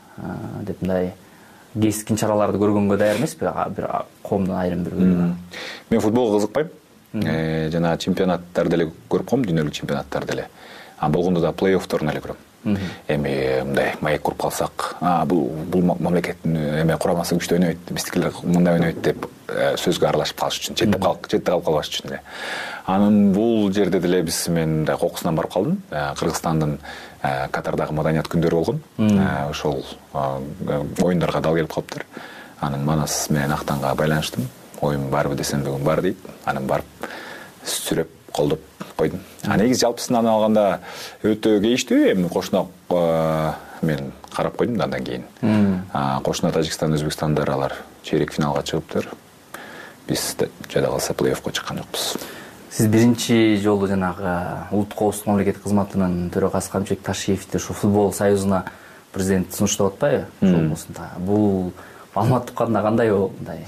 деп 0.65 0.81
мындай 0.81 1.13
кескин 1.75 2.17
чараларды 2.17 2.59
көргөнгө 2.61 2.97
даяр 2.97 3.19
эмеспи? 3.19 3.51
Бир 3.75 3.89
коомдун 4.23 4.55
айрым 4.55 4.83
бир 4.83 4.95
бөлүгү 4.95 5.29
мен 5.91 6.01
футболго 6.01 6.39
кызыкпайм. 6.39 6.69
Э, 7.15 7.69
жана 7.71 7.95
чемпионаттарды 7.97 8.75
эле 8.75 8.89
көрүп 9.09 9.29
коем 9.29 9.45
дүйнөлүк 9.45 9.71
чемпионаттарды 9.71 10.33
эле. 10.33 10.47
А 10.97 11.09
болгондо 11.09 11.41
да 11.41 11.51
плей 11.51 11.77
оффторун 11.77 12.09
эле 12.09 12.19
көрөм 12.19 12.39
эми 12.65 13.35
мындай 13.63 13.93
маек 14.01 14.21
куруп 14.21 14.41
калсак 14.41 14.95
бул 15.31 15.49
бул 15.71 15.95
мамлекеттин 15.95 16.57
эме 16.81 16.97
курамасы 16.97 17.37
күчтүү 17.39 17.59
ойнойт 17.59 17.91
биздикилер 17.91 18.33
мындай 18.43 18.79
ойнойт 18.79 19.01
деп 19.01 19.27
э, 19.47 19.75
сөзгө 19.77 20.09
аралашып 20.09 20.39
калыш 20.39 20.61
үчүн 20.61 20.79
четте 20.81 20.99
калып 20.99 21.65
калбаш 21.65 21.91
үчүн 21.91 22.11
эле 22.11 22.21
анан 22.85 23.33
бул 23.33 23.71
жерде 23.73 23.99
деле 23.99 24.21
биз 24.23 24.47
мен 24.47 24.79
мындай 24.81 24.97
кокусунан 24.97 25.35
барып 25.35 25.53
калдым. 25.53 25.81
Э, 25.91 26.13
кыргызстандын 26.19 26.79
Э, 27.25 27.47
катардагы 27.49 27.93
маданият 27.95 28.27
күндөрү 28.29 28.59
болгон. 28.59 28.81
Ошол 29.49 29.81
оюндарга 30.13 31.41
дал 31.41 31.55
келип 31.55 31.73
калыптыр. 31.73 32.05
Анан 32.59 32.85
манас 32.85 33.29
менен 33.29 33.53
актанга 33.55 33.95
байланыштым. 33.95 34.47
Оюм 34.81 35.09
барбы 35.09 35.35
десем 35.35 35.63
бүгүн 35.65 35.83
бар 35.83 36.01
дейт. 36.05 36.17
Анан 36.45 36.67
барып 36.67 37.09
сүрөп 37.65 38.11
колдоп 38.31 38.59
койдум. 38.95 39.19
А 39.43 39.57
негизи 39.57 39.81
жалпысынан 39.85 40.27
алганда 40.27 40.79
өтө 41.23 41.59
кейиштүү 41.61 42.11
эми 42.13 42.29
кошуна 42.29 42.65
мен 43.81 44.11
карап 44.31 44.57
койдум 44.57 44.77
да 44.77 44.83
андан 44.85 45.03
кийин. 45.03 45.23
Кошуна 46.23 46.51
тажикстан 46.51 46.93
өзбекстандар 46.95 47.49
алар 47.49 47.75
чейрек 48.03 48.33
финалга 48.33 48.63
чыгыптыр. 48.63 49.09
Биз 50.07 50.35
жада 50.69 50.87
калса 50.87 51.13
плей 51.13 51.33
оффко 51.33 51.51
чыккан 51.51 51.77
жокпуз. 51.77 52.17
Сиз 52.71 52.87
биринчи 52.87 53.57
жолу 53.63 53.87
жанагы 53.87 54.67
улуттук 54.71 54.97
коопсуздук 54.99 55.27
мамлекеттик 55.27 55.63
кызматынын 55.63 56.29
төрагасы 56.29 56.69
камчыбек 56.71 57.01
ташиевди 57.01 57.57
ушу 57.57 57.73
футбол 57.73 58.13
союзуна 58.13 58.65
президент 59.13 59.53
сунуштап 59.55 59.93
атпайбы? 59.93 60.25
Бул 61.19 61.71
маалымат 62.13 62.47
тукканда 62.47 62.81
кандай 62.81 63.11
болду 63.11 63.33
мындай 63.39 63.67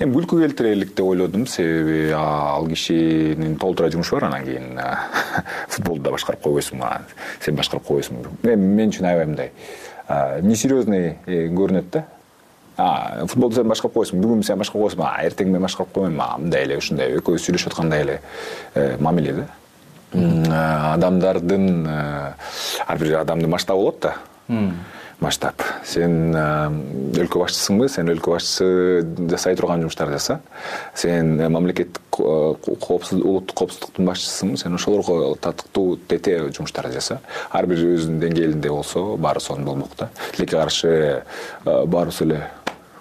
эми 0.00 0.14
күлкү 0.16 0.40
келтирерлик 0.42 0.94
деп 0.96 1.06
ойлодум 1.06 1.46
себеби 1.46 2.10
ал 2.16 2.66
кишинин 2.68 3.56
толтура 3.60 3.90
жумушу 3.90 4.16
бар 4.16 4.28
анан 4.30 4.44
кийин 4.44 4.78
футболду 5.68 6.02
да 6.02 6.14
башкарып 6.14 6.42
койбойсуң 6.42 6.82
сен 7.40 7.56
башкарып 7.56 7.86
койбойсуң. 7.86 8.24
Эми 8.42 8.74
мен 8.80 8.92
үчүн 8.92 9.08
аябай 9.08 9.26
мындай 9.26 9.52
несерьезный 10.42 11.16
э, 11.26 11.48
көрүнөт 11.54 11.90
да. 11.92 12.04
Футболду 13.28 13.60
сен 13.60 13.68
башкарып 13.70 13.94
койсуң 13.94 14.22
бүгүн 14.22 14.42
сен 14.44 14.58
башкарып 14.58 14.88
койсуң 14.88 15.04
эртең 15.28 15.52
мен 15.54 15.62
башкарып 15.62 15.92
коймойм 15.94 16.18
мындай 16.42 16.66
эле 16.66 16.78
ушундай 16.80 17.14
экөөбүз 17.20 17.46
сүйлөшүп 17.46 17.72
аткандай 17.72 18.02
эле 18.02 18.18
э, 18.74 18.96
мамиле 19.00 19.36
да. 19.38 19.46
Адамдардын 20.94 21.86
э, 21.86 22.34
ар 22.86 22.98
бир 22.98 23.20
адамдын 23.22 23.50
масштабы 23.50 23.80
болот 23.82 24.00
да 24.02 24.16
масштаб 25.20 25.62
сен 25.86 26.34
өлкө 26.34 27.44
башчысыңбы? 27.44 27.88
Сен 27.92 28.10
өлкө 28.12 28.34
башчысы 28.34 29.28
жасай 29.30 29.56
турган 29.56 29.84
жумуштарды 29.84 30.18
жаса. 30.18 30.40
Сен 30.94 31.36
мамлекеттик 31.52 32.18
улуттук 32.18 33.56
коопсуздуктун 33.58 34.08
башчысысыңбы 34.10 34.58
сен 34.60 34.74
ошолорго 34.74 35.36
татыктуу 35.40 35.96
тете 36.08 36.50
жумуштарды 36.50 36.98
жаса. 36.98 37.20
Ар 37.50 37.66
бир 37.70 37.84
өзүнүн 37.94 38.20
деңгээлинде 38.22 38.70
болсо 38.70 39.16
баары 39.16 39.40
сонун 39.40 39.64
болмок 39.64 39.96
да 39.98 40.10
тилекке 40.32 40.56
каршы 40.56 41.22
баарыбыз 41.64 42.20
эле 42.22 42.42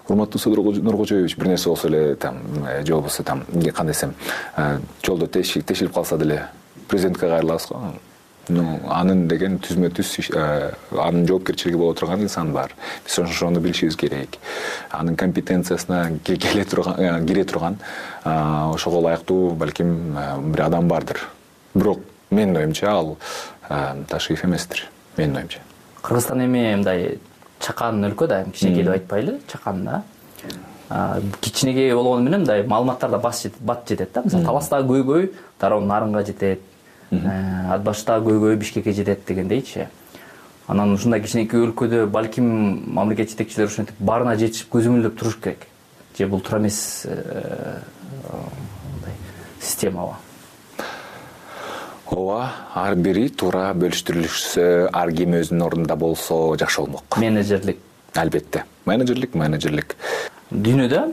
урматтуу 0.07 0.39
содур 0.39 0.75
нуркожоевич 0.75 1.37
бир 1.37 1.47
нерсе 1.47 1.69
болсо 1.69 1.87
эле 1.87 2.15
там 2.15 2.37
же 2.85 2.93
болбосо 2.93 3.23
там 3.23 3.43
кандай 3.73 3.93
десем 3.93 4.15
жолдо 5.03 5.27
тешилип 5.27 5.93
калса 5.93 6.17
деле 6.17 6.47
президентке 6.87 7.27
кайрылабыз 7.27 7.67
го 7.67 7.93
анын 8.49 9.27
деген 9.27 9.57
түзмө 9.63 9.89
түз 9.95 10.31
анын 10.35 11.27
жоопкерчилиги 11.27 11.77
боло 11.79 11.93
турган 11.95 12.21
инсан 12.21 12.51
бар. 12.53 12.73
Биз 13.05 13.19
ошону 13.19 13.59
билишибиз 13.59 13.95
керек. 13.95 14.37
Анын 14.91 15.15
компетенциясына 15.15 16.19
келе 16.23 16.65
турган 16.65 17.25
кире 17.25 17.45
турган 17.45 17.77
ошого 18.25 18.99
ылайыктуу 18.99 19.51
балким 19.55 20.17
бир 20.51 20.61
адам 20.65 20.87
бардыр. 20.87 21.19
Бирок 21.73 21.99
менин 22.31 22.57
оюмча 22.57 22.91
ал 22.91 23.17
ташиев 24.09 24.43
эместир 24.43 24.89
менин 25.17 25.37
оюмча. 25.37 25.59
Кыргызстан 26.01 26.43
эми 26.43 26.75
мындай 26.75 27.19
чакан 27.59 28.03
өлкө 28.03 28.27
да 28.27 28.43
кичинекей 28.43 28.83
деп 28.83 28.93
айтпайлы 28.93 29.39
чакан 29.47 29.85
да. 29.85 30.03
Кичинекей 31.39 31.93
болгону 31.93 32.23
менен 32.23 32.41
мындай 32.41 32.63
маалыматтар 32.67 33.09
да 33.09 33.17
бат 33.17 33.87
жетет 33.87 34.11
да. 34.13 34.21
Мисалы 34.25 34.43
таластагы 34.43 34.99
көйгөй 34.99 35.31
дароо 35.61 35.79
нарынга 35.79 36.25
жетет 36.25 36.59
ат 37.21 37.83
баштагы 37.83 38.31
көйгөй 38.31 38.57
бишкекке 38.57 38.93
жетет 38.93 39.25
дегендейчи. 39.27 39.87
Анан 40.67 40.93
ушундай 40.93 41.21
кичинекей 41.21 41.59
өлкөдө 41.65 42.05
балким 42.07 42.45
мамлекет 42.95 43.33
жетекчилери 43.33 43.67
ушинтип 43.67 43.99
баарына 43.99 44.37
жетишип 44.39 44.71
көзөмөлдөп 44.71 45.17
туруш 45.19 45.39
керек. 45.43 45.67
Же 46.17 46.27
бул 46.27 46.41
туура 46.41 46.59
эмес 46.61 47.05
э, 47.05 47.79
мындай 48.29 49.17
системабы 49.59 50.15
ооба. 52.13 52.51
Ар 52.75 52.95
бири 52.95 53.27
туура 53.29 53.71
бөлүштүрүлүшсө 53.77 54.89
ар 54.93 55.11
ким 55.11 55.35
өзүнүн 55.39 55.65
ордунда 55.65 55.95
болсо 55.99 56.55
жакшы 56.59 56.83
болмок. 56.83 57.17
Менеджерлик. 57.17 57.79
Албетте. 58.13 58.63
Менеджерлик 58.85 59.33
менеджерлик. 59.35 59.95
Дүйнөдө 60.51 61.07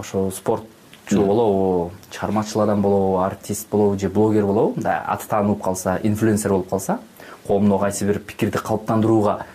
ошо 0.00 0.30
спортчу 0.34 0.75
болобу 1.12 1.92
чыгармачыл 2.10 2.62
адам 2.62 2.82
болобу 2.82 3.18
артист 3.18 3.68
болобу 3.70 3.98
же 3.98 4.08
блогер 4.08 4.46
болобу 4.46 4.74
мындай 4.76 4.98
аты 5.06 5.28
таанылып 5.28 5.62
калса 5.62 6.00
инфлюенсер 6.02 6.50
болуп 6.50 6.68
калса 6.70 6.98
коомдо 7.46 7.78
кайсы 7.78 8.04
бир 8.04 8.18
пикирди 8.18 8.58
калыптандырууга 8.58 9.46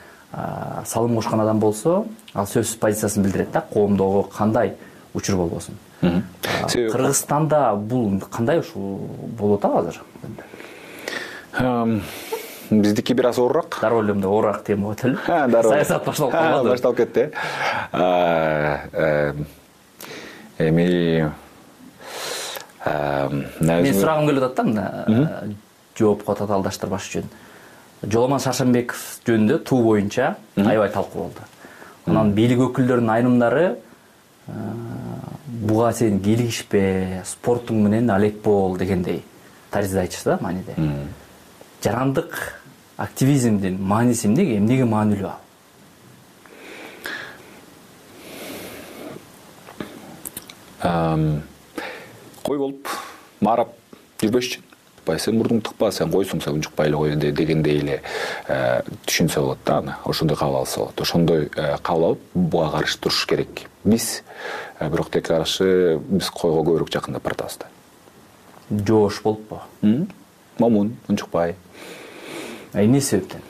салым 0.86 1.16
кошкон 1.16 1.42
адам 1.42 1.60
болсо 1.60 2.06
ал 2.34 2.46
сөзсүз 2.46 2.78
позициясын 2.80 3.24
билдирет 3.24 3.52
да 3.52 3.62
коомдогу 3.62 4.24
кандай 4.24 4.76
учур 5.14 5.36
болбосун? 5.36 5.76
Себеби 6.02 6.90
кыргызстанда 6.92 7.76
бул 7.76 8.22
кандай 8.32 8.60
ушул 8.60 9.00
болуп 9.38 9.66
атабы 9.66 9.80
азыр? 9.80 10.02
Биздики 12.72 13.14
бир 13.14 13.28
аз 13.28 13.38
оорураак 13.38 13.78
дароо 13.82 14.02
эле 14.04 14.14
мындай 14.14 14.32
оорураак 14.32 14.64
тема 14.64 14.84
болуп 14.84 15.00
атпайлыбы 15.00 15.52
дароо 15.52 15.72
саясат 15.72 16.06
башталып 16.06 16.32
калбадыбы 16.32 16.70
башталып 16.70 16.98
кетти. 16.98 17.32
Э 17.92 19.34
эми 20.58 21.32
менин 22.86 23.94
сурагым 23.94 24.28
келип 24.28 24.44
атат 24.44 24.74
да 24.74 25.06
мына 25.08 25.54
жоопко 25.98 26.36
татаалдаштырбаш 26.36 27.08
үчүн. 27.10 27.30
Жоломон 28.02 28.40
шаршембеков 28.42 29.02
жөнүндө 29.28 29.60
туу 29.68 29.84
боюнча 29.86 30.36
аябай 30.58 30.90
талкуу 30.90 31.28
болду. 31.28 31.46
Анан 32.08 32.34
бийлик 32.34 32.64
өкүлдөрүнүн 32.66 33.14
айнымдары 33.14 33.66
буга 35.46 35.92
сен 35.94 36.20
кийлигишпе 36.24 37.22
спортуң 37.30 37.84
менен 37.86 38.10
алек 38.10 38.42
бол 38.42 38.78
дегендей 38.78 39.22
таризде 39.70 40.00
айтышты 40.02 40.34
да 40.34 40.40
мааниде 40.42 40.74
жарандык 41.84 42.40
активизмдин 42.98 43.78
мааниси 43.82 44.28
эмнеге 44.28 44.58
эмнеге 44.58 44.86
маанилүү? 44.86 45.32
Ал 50.82 51.42
кой 52.44 52.58
болуп 52.58 52.88
маарап 53.42 53.74
жүрбөшчү 54.22 54.62
атпайбы 55.02 55.20
сен 55.20 55.38
мурдуңду 55.40 55.70
тыкпа 55.70 55.92
сен 55.92 56.12
койсуң 56.12 56.42
сен 56.44 56.54
унчукпай 56.60 56.88
эле 56.88 56.98
кой 56.98 57.16
дегендей 57.16 57.80
эле 57.80 58.02
э, 58.48 58.82
түшүнсө 59.06 59.42
болот 59.42 59.60
да 59.66 59.78
аны. 59.78 59.96
Ошондой 60.06 60.38
кабыл 60.38 60.58
алса 60.58 60.80
болот. 60.80 61.02
Ошондой 61.02 61.50
э, 61.56 61.78
кабыл 61.82 62.06
алып 62.06 62.20
буга 62.34 62.70
каршы 62.72 63.00
туруш 63.00 63.26
керек. 63.26 63.64
Биз 63.84 64.24
э, 64.80 64.90
бирок 64.90 65.10
тилекке 65.10 65.34
каршы 65.34 66.00
биз 66.10 66.30
койго 66.30 66.62
көбүрөөк 66.62 66.94
жакындап 66.94 67.24
баратабыз 67.24 67.58
да 67.58 67.68
жоош 68.72 69.22
болуппу 69.22 69.60
момун 70.58 70.96
унчукпай 71.10 71.56
эмне 72.74 73.02
себептен 73.02 73.42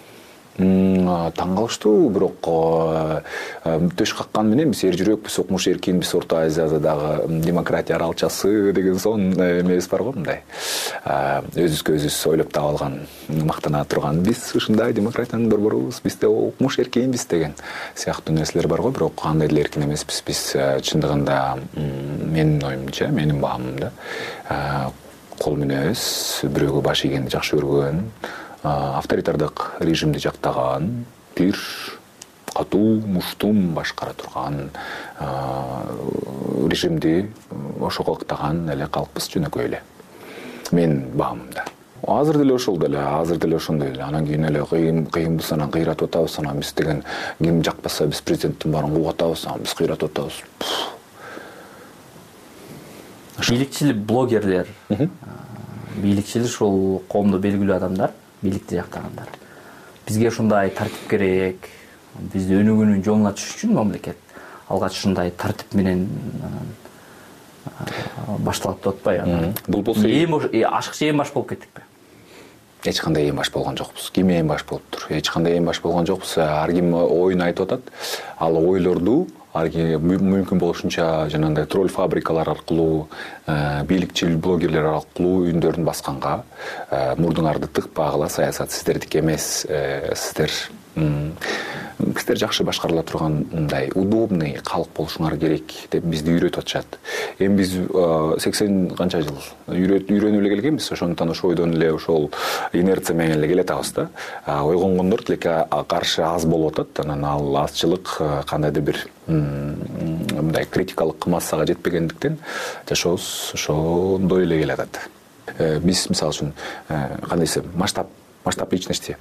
таң 0.61 1.55
калыштуу 1.57 2.09
бирок 2.13 2.47
э, 2.47 3.21
э, 3.65 3.89
төш 3.97 4.13
какканы 4.17 4.53
менен 4.53 4.71
биз 4.73 4.83
эр 4.87 4.97
жүрөкпүз 4.99 5.39
укмуш 5.43 5.67
эркинбиз 5.71 6.13
орто 6.17 6.41
азияда 6.45 6.79
дагы 6.79 7.41
демократия 7.45 7.95
аралчасы 7.95 8.71
деген 8.73 8.99
сонун 8.99 9.33
эмебиз 9.33 9.89
бар 9.91 10.03
го 10.03 10.13
мындай. 10.15 10.41
Өзүбүзгө 11.05 11.97
өзүбүз 11.97 12.19
ойлоп 12.31 12.53
таап 12.53 12.71
алган 12.71 12.99
мактана 13.29 13.83
турган. 13.85 14.21
Биз 14.25 14.51
ушундай 14.55 14.93
демократиянын 14.93 15.49
борборубуз 15.49 16.01
бизде 16.03 16.27
укмуш 16.27 16.79
эркинбиз 16.79 17.25
деген 17.29 17.55
сыяктуу 17.95 18.35
нерселер 18.35 18.67
бар 18.67 18.81
го. 18.81 18.91
Бирок 18.91 19.25
андай 19.25 19.47
деле 19.47 19.61
эркин 19.61 19.85
эмеспиз 19.85 20.23
биз 20.27 20.55
э, 20.55 20.79
чындыгында 20.81 21.57
менин 21.75 22.61
оюмча 22.63 23.07
менин 23.07 23.41
баамымда 23.41 23.91
кол 25.41 25.57
менен 25.57 25.95
бирөөгө 26.43 26.83
баш 26.85 27.05
ийгенди 27.07 27.33
жакшы 27.33 27.57
көргөн 27.57 28.05
авторитардык 28.63 29.71
режимди 29.79 30.19
жактаган 30.19 31.05
бир 31.35 31.57
катуу 32.53 33.01
муштум 33.01 33.73
башкара 33.73 34.13
турган 34.13 34.69
режимди 36.69 37.31
ошого 37.79 38.17
ыктаган 38.17 38.69
эле 38.69 38.87
калкпыз 38.87 39.29
жөнөкөй 39.33 39.65
эле 39.65 39.81
менин 40.71 41.11
баамымда 41.15 41.65
азыр 42.07 42.37
деле 42.37 42.53
ошол 42.53 42.77
деле 42.77 42.99
азыр 42.99 43.37
деле 43.37 43.55
ошондой 43.55 43.89
эле. 43.89 44.01
Анан 44.03 44.25
кийин 44.25 44.45
эле 44.45 44.65
кыйынбыз 44.65 45.51
анан 45.51 45.71
кыйратып 45.71 46.09
атабыз 46.09 46.39
анан 46.39 46.59
биз 46.59 46.73
деген 46.73 47.03
ким 47.39 47.63
жакпаса 47.63 48.07
биз 48.07 48.21
президенттин 48.21 48.71
баарын 48.71 48.93
кууп 48.95 49.09
атабыз 49.09 49.45
анан 49.45 49.61
биз 49.61 49.73
кыйратып 49.73 50.11
атабыз 50.11 50.33
бийликчил 53.49 53.93
блогерлер. 53.93 54.67
Бийликчил 55.95 56.45
ушул 56.45 57.01
коомдо 57.09 57.37
белгилүү 57.37 57.75
адамдар 57.75 58.11
бийликти 58.41 58.79
жактагандар. 58.79 59.29
Бизге 60.07 60.29
ушундай 60.29 60.69
тартип 60.69 61.09
керек 61.09 61.69
бизди 62.33 62.57
өнүгүүнүн 62.59 63.03
жолуна 63.05 63.35
түшүш 63.35 63.61
үчүн 63.61 63.77
мамлекет 63.77 64.17
алгач 64.69 64.97
ушундай 64.97 65.31
тартип 65.31 65.73
менен 65.77 66.07
башталат 68.41 68.81
деп 68.81 68.93
атпайбы 68.95 69.53
бул 69.67 69.85
болсо 69.85 70.09
эң 70.09 70.35
ашыкча 70.67 71.11
эң 71.11 71.21
баш 71.21 71.33
болуп 71.33 71.53
кеттикпи 71.53 71.85
эч 72.89 72.99
кандай 73.01 73.29
эң 73.29 73.37
баш 73.37 73.51
болгон 73.53 73.77
жокпуз. 73.77 74.09
Ким 74.13 74.31
эң 74.33 74.47
баш 74.49 74.63
болуптур? 74.65 75.05
Эч 75.13 75.29
кандай 75.29 75.59
эң 75.59 75.67
баш 75.69 75.81
болгон 75.83 76.07
жокпуз. 76.09 76.37
Ар 76.41 76.71
ким 76.73 76.93
оюн 76.97 77.43
айтып 77.45 77.67
атат. 77.67 77.91
Ал 78.39 78.57
ойлорду 78.57 79.27
мүмкүн 79.53 80.59
болушунча 80.59 81.27
жанагындай 81.29 81.65
тролль 81.65 81.89
фабрикалар 81.91 82.49
аркылуу 82.49 83.07
э, 83.47 83.83
бийликчил 83.83 84.37
блогерлер 84.37 84.85
аркылуу 84.95 85.47
үндөрүн 85.51 85.83
басканга 85.83 86.43
э, 86.89 87.15
мурдуңарды 87.17 87.67
тыкпагыла 87.67 88.29
саясат 88.29 88.71
сиздердики 88.71 89.19
эмес 89.19 89.65
э, 89.67 90.13
сиздер 90.15 90.51
сиздер 90.95 92.37
жакшы 92.37 92.63
башкарыла 92.63 93.03
турган 93.03 93.45
мындай 93.51 93.91
удобный 93.95 94.57
калк 94.63 94.89
болушуңар 94.97 95.37
керек 95.39 95.71
деп 95.91 96.03
бизди 96.03 96.33
үйрөтүп 96.33 96.63
атышат. 96.63 96.97
Эми 97.39 97.61
биз 97.61 97.75
сексен 98.43 98.89
канча 98.97 99.21
жыл 99.23 99.37
үйрөнүп 99.67 100.41
эле 100.41 100.49
келгенбиз. 100.55 100.91
Ошондуктан 100.91 101.31
ошол 101.31 101.51
бойдон 101.51 101.75
эле 101.77 101.91
ошол 101.93 102.29
инерция 102.73 103.15
менен 103.15 103.39
эле 103.39 103.47
келатабыз 103.53 103.93
да. 103.95 104.09
Ойгонгондор 104.47 105.23
тилекке 105.23 105.65
каршы 105.87 106.23
аз 106.23 106.45
болуп 106.45 106.79
атат. 106.79 107.05
Анан 107.05 107.25
ал 107.25 107.57
азчылык 107.63 108.17
кандайдыр 108.47 108.83
бир 108.83 109.05
мындай 109.31 110.65
критикалык 110.65 111.27
массага 111.27 111.65
жетпегендиктен 111.65 112.37
жашообуз 112.89 113.51
ошондой 113.53 114.43
эле 114.43 114.59
келатат 114.61 114.99
э, 115.57 115.79
биз 115.79 116.07
мисалы 116.09 116.33
үчүн 116.33 116.53
э, 116.89 117.17
кандай 117.27 117.47
десем 117.47 117.71
масштаб 117.75 118.07
масштаб 118.45 118.73
личности 118.73 119.17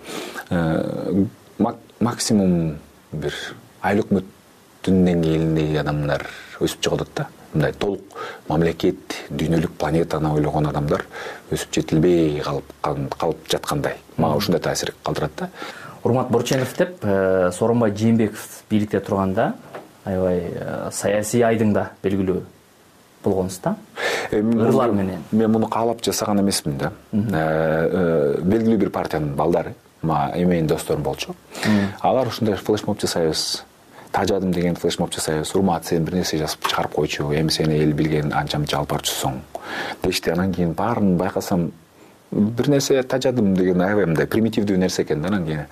э, 0.50 1.24
максимум 2.00 2.78
бир 3.12 3.34
айыл 3.82 4.04
өкмөттүн 4.04 5.04
деңгээлиндеги 5.06 5.80
адамдар 5.80 6.26
өсүп 6.60 6.80
чыгып 6.80 7.02
атат 7.02 7.14
да. 7.16 7.28
Мындай 7.52 7.72
толук 7.72 8.14
мамлекет 8.46 9.16
дүйнөлүк 9.30 9.72
планетаны 9.78 10.30
ойлогон 10.36 10.68
адамдар 10.70 11.02
өсүп 11.50 11.74
жетилбей 11.74 12.38
калып 12.44 12.70
калып 13.18 13.48
жаткандай. 13.50 13.96
Мага 14.16 14.38
ушундай 14.38 14.62
таасир 14.62 14.94
калтырат 15.02 15.32
да. 15.36 15.48
Урмат 16.04 16.30
борченов 16.30 16.76
деп 16.78 17.02
сооронбай 17.02 17.90
жээнбеков 17.90 18.62
бийликте 18.70 19.00
турганда 19.00 19.54
аябай 20.04 20.42
э, 20.54 20.88
саясий 20.92 21.42
айдыңда 21.42 21.90
белгилүү 22.02 22.40
болгонсуз 23.24 23.60
да. 23.64 23.76
Ырлар 24.32 24.92
менен. 24.92 25.24
мен 25.32 25.50
муну 25.50 25.68
каалап 25.68 26.02
жасаган 26.04 26.40
эмесмин 26.40 26.78
да. 26.78 26.92
Белгилүү 27.12 28.76
бир 28.76 28.90
партиянын 28.90 29.34
балдары 29.36 29.74
мага 30.02 30.36
менин 30.36 30.66
досторум 30.66 31.02
болчу. 31.02 31.34
Алар 32.00 32.28
ушундай 32.28 32.56
флешмоб 32.56 33.00
жасайбыз 33.00 33.64
тажадым 34.12 34.52
деген 34.52 34.76
флешмоб 34.76 35.12
жасайбыз 35.12 35.54
урмат 35.54 35.86
сен 35.86 36.04
бир 36.04 36.14
нерсе 36.14 36.38
жазып 36.38 36.66
чыгарып 36.66 36.94
койчу. 36.94 37.30
Эми 37.32 37.50
сени 37.50 37.78
эл 37.82 37.92
билген 37.92 38.32
анча 38.32 38.58
мынча 38.58 38.78
алып 38.78 38.96
дешти 40.02 40.30
анан 40.30 40.52
кийин 40.52 40.72
баарын 40.72 41.16
байкасам 41.16 41.70
бир 42.30 42.68
нерсе 42.68 43.02
тажадым 43.02 43.54
деген 43.54 43.80
аябай 43.80 44.06
мындай 44.06 44.26
примитивдүү 44.26 44.76
нерсе 44.76 45.02
экен 45.02 45.22
да 45.22 45.28
анан 45.28 45.46
кийин. 45.46 45.66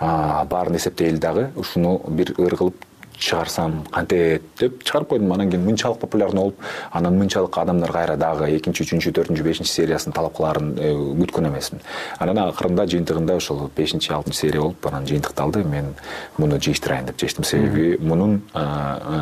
Баарын 0.00 0.76
эсептей 0.76 1.08
эле 1.08 1.18
дагы 1.18 1.50
ушуну 1.56 2.00
бир 2.08 2.34
ыр 2.38 2.56
кылып 2.56 2.84
чыгарсам 3.18 3.84
кантет 3.92 4.42
деп 4.58 4.82
чыгарып 4.82 5.08
койдум. 5.08 5.32
Анан 5.32 5.50
кийин 5.50 5.64
мынчалык 5.64 5.98
популярный 5.98 6.40
болуп 6.40 6.56
анан 6.92 7.18
мынчалык 7.18 7.58
адамдар 7.58 7.92
кайра 7.92 8.16
дагы 8.16 8.50
экинчи 8.56 8.84
үчүнчү 8.84 9.12
төртүнчү 9.12 9.42
бешинчи 9.42 9.70
сериясын 9.70 10.12
талап 10.12 10.36
кылаарын 10.36 10.74
э, 10.78 10.92
күткөн 10.94 11.48
эмесмин. 11.50 11.82
Анан 12.18 12.38
акырында 12.46 12.86
жыйынтыгында 12.86 13.36
ошол 13.36 13.70
бешинчи 13.76 14.12
алтынчы 14.12 14.38
серия 14.38 14.60
болуп 14.60 14.86
анан 14.86 15.06
жыйынтыкталды. 15.06 15.64
Мен 15.64 15.94
муну 16.38 16.58
жыйыштырайын 16.58 17.06
деп 17.06 17.16
чечтим. 17.16 17.44
Себеби 17.44 17.96
мунун 18.00 18.42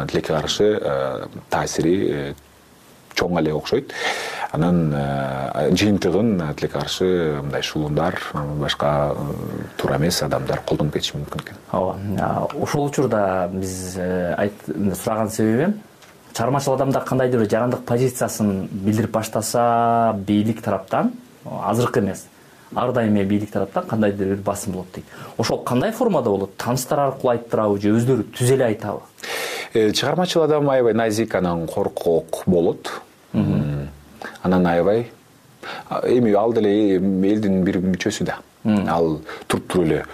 тилекке 0.09 0.33
каршы 0.33 0.81
таасири 1.51 2.35
чоң 3.17 3.41
эле 3.41 3.55
окшойт. 3.57 3.93
Анан 4.53 4.93
э, 4.95 5.71
жыйынтыгын 5.75 6.37
тилекке 6.57 6.69
каршы 6.69 7.41
мындай 7.43 7.63
шулундар 7.63 8.21
башка 8.61 9.15
э, 9.17 9.65
туура 9.77 9.97
эмес 9.97 10.23
адамдар 10.23 10.63
колдонуп 10.67 10.95
кетиши 10.95 11.17
мүмкүн 11.19 11.43
экен. 11.43 11.59
Ооба 11.73 12.49
ушул 12.55 12.87
учурда 12.87 13.49
биз 13.53 13.97
э, 13.99 14.51
сураган 15.03 15.31
себебим 15.31 15.81
чыгармачыл 16.33 16.75
адамдар 16.75 17.05
кандайдыр 17.05 17.41
бир 17.41 17.51
жарандык 17.51 17.85
позициясын 17.85 18.69
билдирип 18.71 19.11
баштаса 19.11 20.15
бийлик 20.17 20.63
тараптан 20.63 21.13
азыркы 21.45 22.01
эмес 22.01 22.27
ар 22.75 22.93
дайым 22.93 23.17
эле 23.17 23.25
бийлик 23.25 23.51
тараптан 23.51 23.87
кандайдыр 23.87 24.35
бир 24.35 24.43
басым 24.45 24.73
болот 24.73 24.93
дейт. 24.95 25.07
Ошол 25.39 25.63
кандай 25.65 25.93
формада 25.93 26.31
болот? 26.31 26.57
Тааныштар 26.57 27.01
аркылуу 27.01 27.33
айттырабы 27.33 27.81
же 27.81 27.97
өздөрү 27.97 28.31
түзө 28.37 28.55
эле 28.55 28.71
айтабы 28.71 29.03
чыгармачыл 29.73 30.43
адам 30.43 30.71
аябай 30.71 30.95
назик 30.95 31.35
анан 31.35 31.67
коркок 31.67 32.43
болот 32.47 32.89
анан 33.37 34.67
аябай 34.67 35.07
эми 36.05 36.33
ал 36.35 36.53
деле 36.53 36.71
элдин 36.97 37.63
бир 37.65 37.81
мүчөсү 37.85 38.25
да. 38.25 38.39
Ал 38.89 39.21
туруп 39.47 39.69
туруп 39.69 39.87
эле 39.87 40.05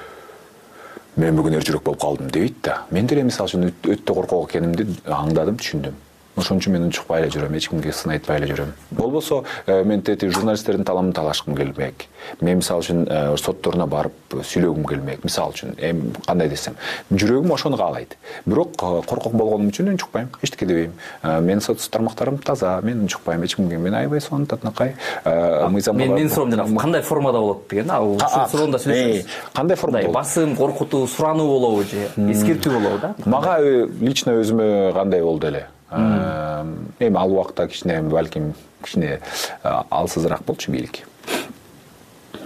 мен 1.17 1.37
бүгүн 1.37 1.59
эр 1.59 1.67
жүрөк 1.67 1.85
болуп 1.85 2.01
калдым 2.01 2.31
дебейт 2.31 2.63
да. 2.63 2.83
Мен 2.91 3.07
деле 3.07 3.23
мисалы 3.23 3.49
үчүн 3.49 3.71
өтө 3.97 4.15
коркок 4.15 4.51
экенимди 4.51 4.87
аңдадым 5.07 5.59
түшүндүм 5.61 5.99
ошон 6.37 6.59
үчүн 6.59 6.73
мен 6.73 6.87
унчукпай 6.87 7.23
эле 7.23 7.31
жүрөм 7.33 7.57
эч 7.59 7.69
кимге 7.69 7.93
сын 7.93 8.15
айтпай 8.15 8.39
эле 8.41 8.49
жүрөм. 8.49 8.71
Болбосо 8.97 9.43
э, 9.67 9.83
мен 9.85 10.03
тетиги 10.03 10.33
журналисттердин 10.33 10.85
таламын 10.85 11.13
талашкым 11.13 11.57
келмек 11.57 12.07
мен 12.41 12.59
мисалы 12.63 12.81
үчүн 12.81 13.03
э, 13.05 13.37
сотторуна 13.37 13.87
барып 13.87 14.37
сүйлөгүм 14.41 14.87
келмек 14.89 15.25
мисалы 15.27 15.53
үчүн 15.53 15.77
эми 15.77 16.13
кандай 16.25 16.49
десем 16.49 16.79
жүрөгүм 17.11 17.53
ошону 17.53 17.77
каалайт. 17.77 18.17
Бирок 18.47 18.73
э, 18.81 19.03
коркок 19.07 19.35
болгонум 19.37 19.69
үчүн 19.69 19.93
унчукпайм 19.93 20.31
эчтеке 20.41 20.67
дебейм 20.67 20.95
менин 21.23 21.61
соц 21.61 21.85
тармактарым 21.93 22.39
таза 22.39 22.79
мен 22.83 23.05
унчукпайм 23.05 23.45
эч 23.45 23.57
кимге. 23.57 23.77
Мен 23.77 23.95
аябай 23.95 24.21
сонун 24.21 24.47
татынакай. 24.47 24.95
Мыйзамга 25.25 26.07
менин 26.07 26.31
суроом 26.31 26.51
жана 26.51 26.81
кандай 26.81 27.03
формада 27.03 27.39
болот 27.41 27.69
деген 27.69 27.91
ал 27.91 28.15
ушул 28.17 28.49
суроону 28.49 28.73
да 28.73 28.79
сүйлөшөбүз. 28.79 29.27
кандай 29.53 29.77
формада 29.77 30.07
болот? 30.07 30.15
басым 30.15 30.57
коркутуу 30.57 31.07
сурануу 31.07 31.47
болобу 31.49 31.85
же 31.85 32.09
эскертүү 32.17 32.73
болобу 32.73 32.99
да. 33.03 33.15
Мага 33.27 33.59
лично 34.01 34.39
өзүмө 34.41 34.93
кандай 34.95 35.23
болду 35.23 35.47
эле 35.49 35.67
эми 35.93 37.17
ал 37.17 37.33
убакта 37.33 37.69
кичине 37.69 38.01
балким 38.03 38.55
кичине 38.83 39.21
алсызыраак 39.63 40.43
болчу 40.43 40.73
бийлик 40.73 41.03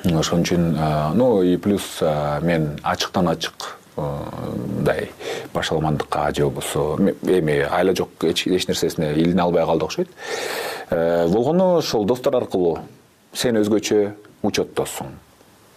ошон 0.05 0.43
үчүн 0.43 1.15
ну 1.15 1.43
и 1.43 1.57
плюс 1.57 2.01
мен 2.43 2.79
ачыктан 2.83 3.29
ачык 3.29 3.77
мындай 3.97 5.11
башаламандыкка 5.55 6.33
же 6.35 6.45
болбосо 6.45 6.97
эми 7.23 7.61
айла 7.71 7.95
жок 7.95 8.11
эч 8.23 8.47
нерсесине 8.47 9.13
илине 9.15 9.43
албай 9.43 9.65
калды 9.65 9.85
окшойт 9.85 10.09
болгону 10.91 11.77
ошол 11.79 12.05
достор 12.05 12.37
аркылуу 12.37 12.79
сен 13.33 13.57
өзгөчө 13.63 14.13
учеттосуң 14.43 15.15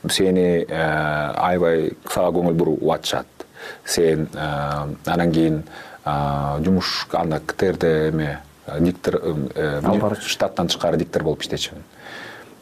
сени 0.07 0.65
аябай 0.69 1.91
сага 2.07 2.31
көңүл 2.37 2.53
буруп 2.59 2.83
атышат 2.93 3.45
сен 3.85 4.27
анан 4.35 5.31
кийин 5.31 5.63
жумуш 6.05 7.07
анда 7.11 7.39
ктрде 7.39 8.09
эме 8.09 8.39
диктор 8.79 9.19
э, 9.21 9.81
алып 9.83 10.01
барчу 10.01 10.29
штаттан 10.29 10.67
тышкары 10.67 10.97
диктор 10.97 11.23
болуп 11.23 11.41
иштечүмүн 11.43 11.83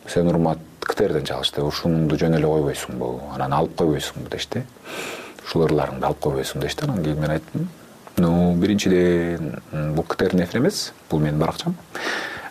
сен 0.07 0.27
урмат 0.27 0.59
ктрден 0.87 1.25
чалышты 1.27 1.63
ушунуңду 1.65 2.17
жөн 2.19 2.37
эле 2.37 2.47
койбойсуңбу 2.47 3.09
анан 3.35 3.53
алып 3.57 3.75
койбойсуңбу 3.79 4.31
дешти. 4.31 4.63
Ушул 5.43 5.65
ырларыңды 5.67 6.07
алып 6.07 6.21
койбойсуңбу 6.23 6.67
дешти 6.67 6.85
анан 6.87 7.03
кийин 7.03 7.19
мен 7.19 7.33
айттым. 7.35 7.67
Ну 8.17 8.55
биринчиден 8.55 9.59
бул 9.95 10.05
ктрдин 10.07 10.45
эфири 10.45 10.61
эмес 10.61 10.93
бул 11.09 11.19
менин 11.19 11.39
баракчам. 11.39 11.75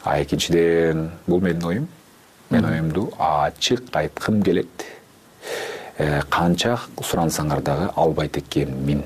А 0.04 0.20
экинчиден 0.22 1.10
бул 1.26 1.40
менин 1.40 1.64
оюм. 1.64 1.88
Менин 2.50 2.68
оюмду 2.72 3.12
ачык 3.18 3.88
айткым 3.92 4.42
келет. 4.42 4.84
Э, 5.98 6.20
канча 6.28 6.78
сурансаңар 7.00 7.62
дагы 7.62 7.90
албайт 7.96 8.36
экенмин 8.36 9.02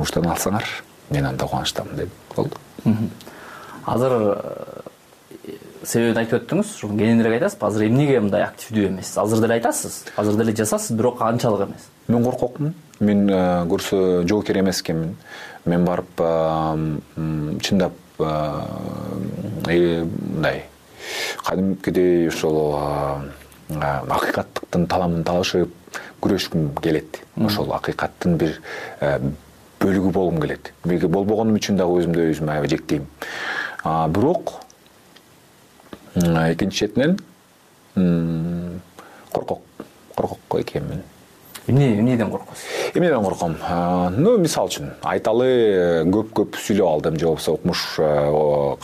жумуштан 0.00 0.26
алсаңар 0.32 0.64
мен 1.10 1.26
анда 1.26 1.44
кубанычтамын 1.44 1.96
деп 1.96 2.08
болду. 2.34 2.56
Азыр 3.84 4.12
э, 4.14 5.50
себебин 5.84 6.20
айтып 6.20 6.40
өттүңүз 6.40 6.72
ушуну 6.76 6.96
кененирээк 6.98 7.36
айтасызбы 7.40 7.66
азыр 7.66 7.86
эмнеге 7.88 8.20
мындай 8.20 8.44
активдүү 8.46 8.88
эмессиз 8.88 9.18
азыр 9.20 9.42
деле 9.42 9.58
айтасыз 9.58 10.04
азыр 10.16 10.38
деле 10.40 10.54
жазасыз 10.56 10.96
бирок 10.96 11.20
анчалык 11.20 11.68
эмес? 11.68 11.88
Мен 12.08 12.24
коркокмун. 12.24 12.74
Мен 13.00 13.28
э, 13.28 13.66
көрсө 13.68 14.26
жоокер 14.28 14.60
эмес 14.60 14.80
экенмин 14.80 15.16
мен 15.66 15.84
барып 15.84 16.24
чындап 17.62 17.92
э, 18.18 18.44
мындай 19.66 20.64
кадимкидей 21.44 22.28
ошол 22.28 22.78
акыйкаттыктын 23.70 24.86
таламын 24.86 25.24
талашып 25.24 25.76
күрөшкүм 26.20 26.74
келет. 26.80 27.22
Ошол 27.40 27.72
акыйкаттын 27.72 28.36
бир 28.36 28.60
бөлүгү 29.80 30.10
болгум 30.12 30.40
келет. 30.42 30.72
Болбогонум 30.84 31.56
үчүн 31.56 31.78
дагы 31.80 32.02
өзүмдү 32.02 32.26
өзүм 32.34 32.50
аябай 32.52 32.68
жектейм. 32.74 33.06
Бирок 34.12 34.60
экинчи 36.14 36.84
четинен 36.84 37.18
коркок. 39.32 39.62
Коркок 40.14 40.60
экенмин. 40.60 41.02
Эмне 41.66 41.98
эмнеден 41.98 42.30
коркосуз 42.30 42.64
эмнеден 42.94 43.24
корком? 43.24 43.56
Ну 44.16 44.36
мисалы 44.38 44.68
үчүн 44.68 44.90
айталы 45.06 45.48
көп 46.12 46.32
көп 46.34 46.60
сүйлөп 46.60 46.88
алдым. 46.88 47.18
Же 47.20 47.26
болбосо 47.26 47.52
укмуш 47.56 47.86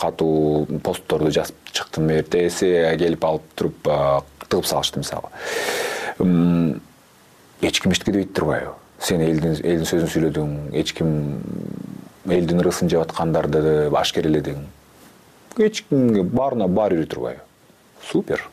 катуу 0.01 0.65
постторду 0.83 1.31
жазып 1.31 1.55
чыктым. 1.73 2.09
Эртеси 2.15 2.73
келип 2.97 3.25
алып 3.25 3.43
туруп 3.55 3.91
тыгып 4.47 4.65
салышты 4.65 5.03
мисалы. 5.03 5.29
Эч 7.61 7.81
ким 7.81 7.91
эчтеке 7.91 8.11
дебейт 8.11 8.33
турбайбы 8.33 8.73
сен 8.99 9.21
элдин 9.21 9.55
элдин 9.61 9.85
сөзүн 9.85 10.09
сүйлөдүң 10.13 10.53
эч 10.81 10.93
ким 10.97 11.11
элдин 12.27 12.61
ырысын 12.63 12.89
жеп 12.91 13.05
аткандарды 13.05 13.89
ашкереледиң 13.95 14.63
эч 15.57 15.83
кимге 15.89 16.23
баарына 16.23 16.67
баары 16.67 16.97
бир 16.97 17.07
турбайбы? 17.07 17.41
Супер. 18.11 18.43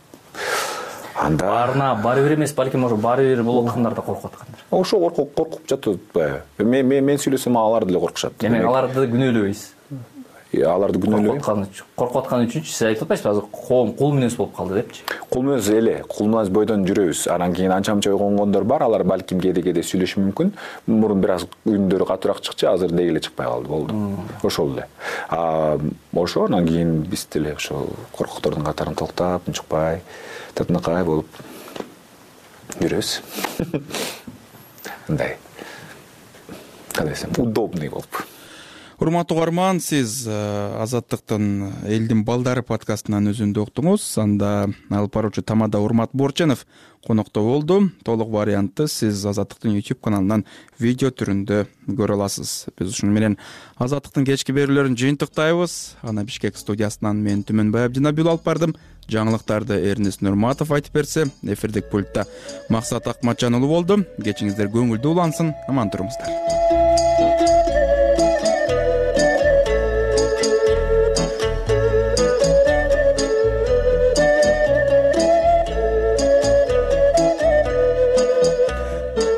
Анда 1.20 1.46
баарына 1.46 1.94
баары 2.02 2.22
бир 2.22 2.34
эмес 2.36 2.52
балким 2.54 2.84
ошо 2.84 2.96
баары 2.96 3.28
бир 3.34 3.42
болуп 3.42 3.68
аткандар 3.68 3.94
да 3.94 4.02
коркуп 4.02 4.32
аткандыр 4.32 4.64
ошо 4.70 4.98
коркуп 5.10 5.68
жатып 5.68 6.16
атпайбы 6.16 6.82
мен 6.82 7.18
сүйлөсөм 7.18 7.58
алар 7.58 7.84
деле 7.84 8.00
коркушат. 8.00 8.38
Демек 8.40 8.64
аларды 8.64 9.06
күнөөлөбөйсүз 9.12 9.73
аларды 10.62 11.00
күнөөлөбөйм 11.02 11.40
коркуп 11.96 12.18
атканы 12.20 12.46
үчүнчү 12.46 12.70
сиз 12.70 12.86
айтып 12.88 13.04
атпайсызбы 13.06 13.30
азыр 13.30 13.46
коом 13.52 13.92
кул 13.98 14.12
мүнөз 14.14 14.36
болуп 14.38 14.54
калды 14.56 14.80
депчи. 14.80 15.04
Кул 15.30 15.44
мүнөз 15.46 15.70
эле 15.74 15.94
кул 16.08 16.28
мүнөз 16.30 16.50
бойдон 16.54 16.84
жүрөбүз. 16.88 17.26
Анан 17.34 17.54
кийин 17.56 17.72
анча 17.74 17.94
мынча 17.94 18.12
ойгонгондор 18.12 18.64
бар 18.68 18.84
алар 18.86 19.04
балким 19.04 19.40
кээде 19.42 19.62
кээде 19.64 19.84
сүйлөшүшү 19.86 20.24
мүмкүн. 20.26 20.52
Мурун 20.86 21.22
бир 21.24 21.36
аз 21.36 21.46
үндөрү 21.64 22.08
катуураак 22.08 22.42
чыкчу 22.44 22.68
азыр 22.72 22.92
деги 22.92 23.14
эле 23.14 23.22
чыкпай 23.24 23.46
калды 23.46 23.68
болду. 23.68 23.94
Ошол 24.42 24.74
эле. 24.74 24.88
Ошо 25.30 26.46
анан 26.46 26.66
кийин 26.68 27.02
биз 27.02 27.26
деле 27.32 27.54
ошол 27.54 27.88
коркоктордун 28.16 28.64
катарын 28.64 28.94
токтоп 28.94 29.48
унчукпай 29.48 30.02
татынакай 30.54 31.04
болуп 31.04 31.26
жүрөбүз. 32.80 33.18
Мындай 35.08 35.36
кандай 36.94 37.14
десем 37.14 37.32
удобный 37.36 37.88
болуп 37.88 38.24
урматтуу 39.04 39.36
угарман 39.36 39.80
сиз 39.84 40.24
э, 40.26 40.34
азаттыктын 40.80 41.44
элдин 41.84 42.22
балдары 42.24 42.62
подкастынан 42.64 43.28
үзүндү 43.34 43.60
уктуңуз. 43.66 44.04
Анда 44.22 44.70
алып 44.88 45.12
баруучу 45.12 45.44
тамада 45.44 45.82
урмат 45.84 46.14
боорченов 46.16 46.64
конокто 47.04 47.42
болду. 47.44 47.90
Толук 48.04 48.30
вариантты 48.32 48.88
сиз 48.88 49.20
азаттыктын 49.28 49.76
youtube 49.76 50.00
каналынан 50.00 50.46
видео 50.80 51.12
түрүндө 51.12 51.66
көрө 51.90 52.16
аласыз. 52.16 52.70
Биз 52.78 52.94
ушуну 52.94 53.12
менен 53.12 53.36
азаттыктын 53.76 54.24
кечки 54.24 54.56
берүүлөрүн 54.56 54.96
жыйынтыктайбыз. 54.96 55.78
Аны 56.02 56.24
бишкек 56.24 56.56
студиясынан 56.56 57.20
мен 57.20 57.44
түмөнбай 57.44 57.90
абдинабил 57.90 58.32
алып 58.32 58.48
бардым. 58.48 58.76
Жаңылыктарды 59.04 59.82
эрнис 59.84 60.22
нурматов 60.24 60.72
айтып 60.72 60.96
берсе 60.96 61.26
эфирдик 61.42 61.90
пультта 61.92 62.24
максат 62.72 63.06
акматжан 63.06 63.60
уулу 63.60 63.68
болду 63.68 64.00
кечиңиздер 64.16 64.72
көңүлдүү 64.72 65.12
улансын. 65.12 65.52
Аман 65.68 65.92
туруңуздар 65.92 66.63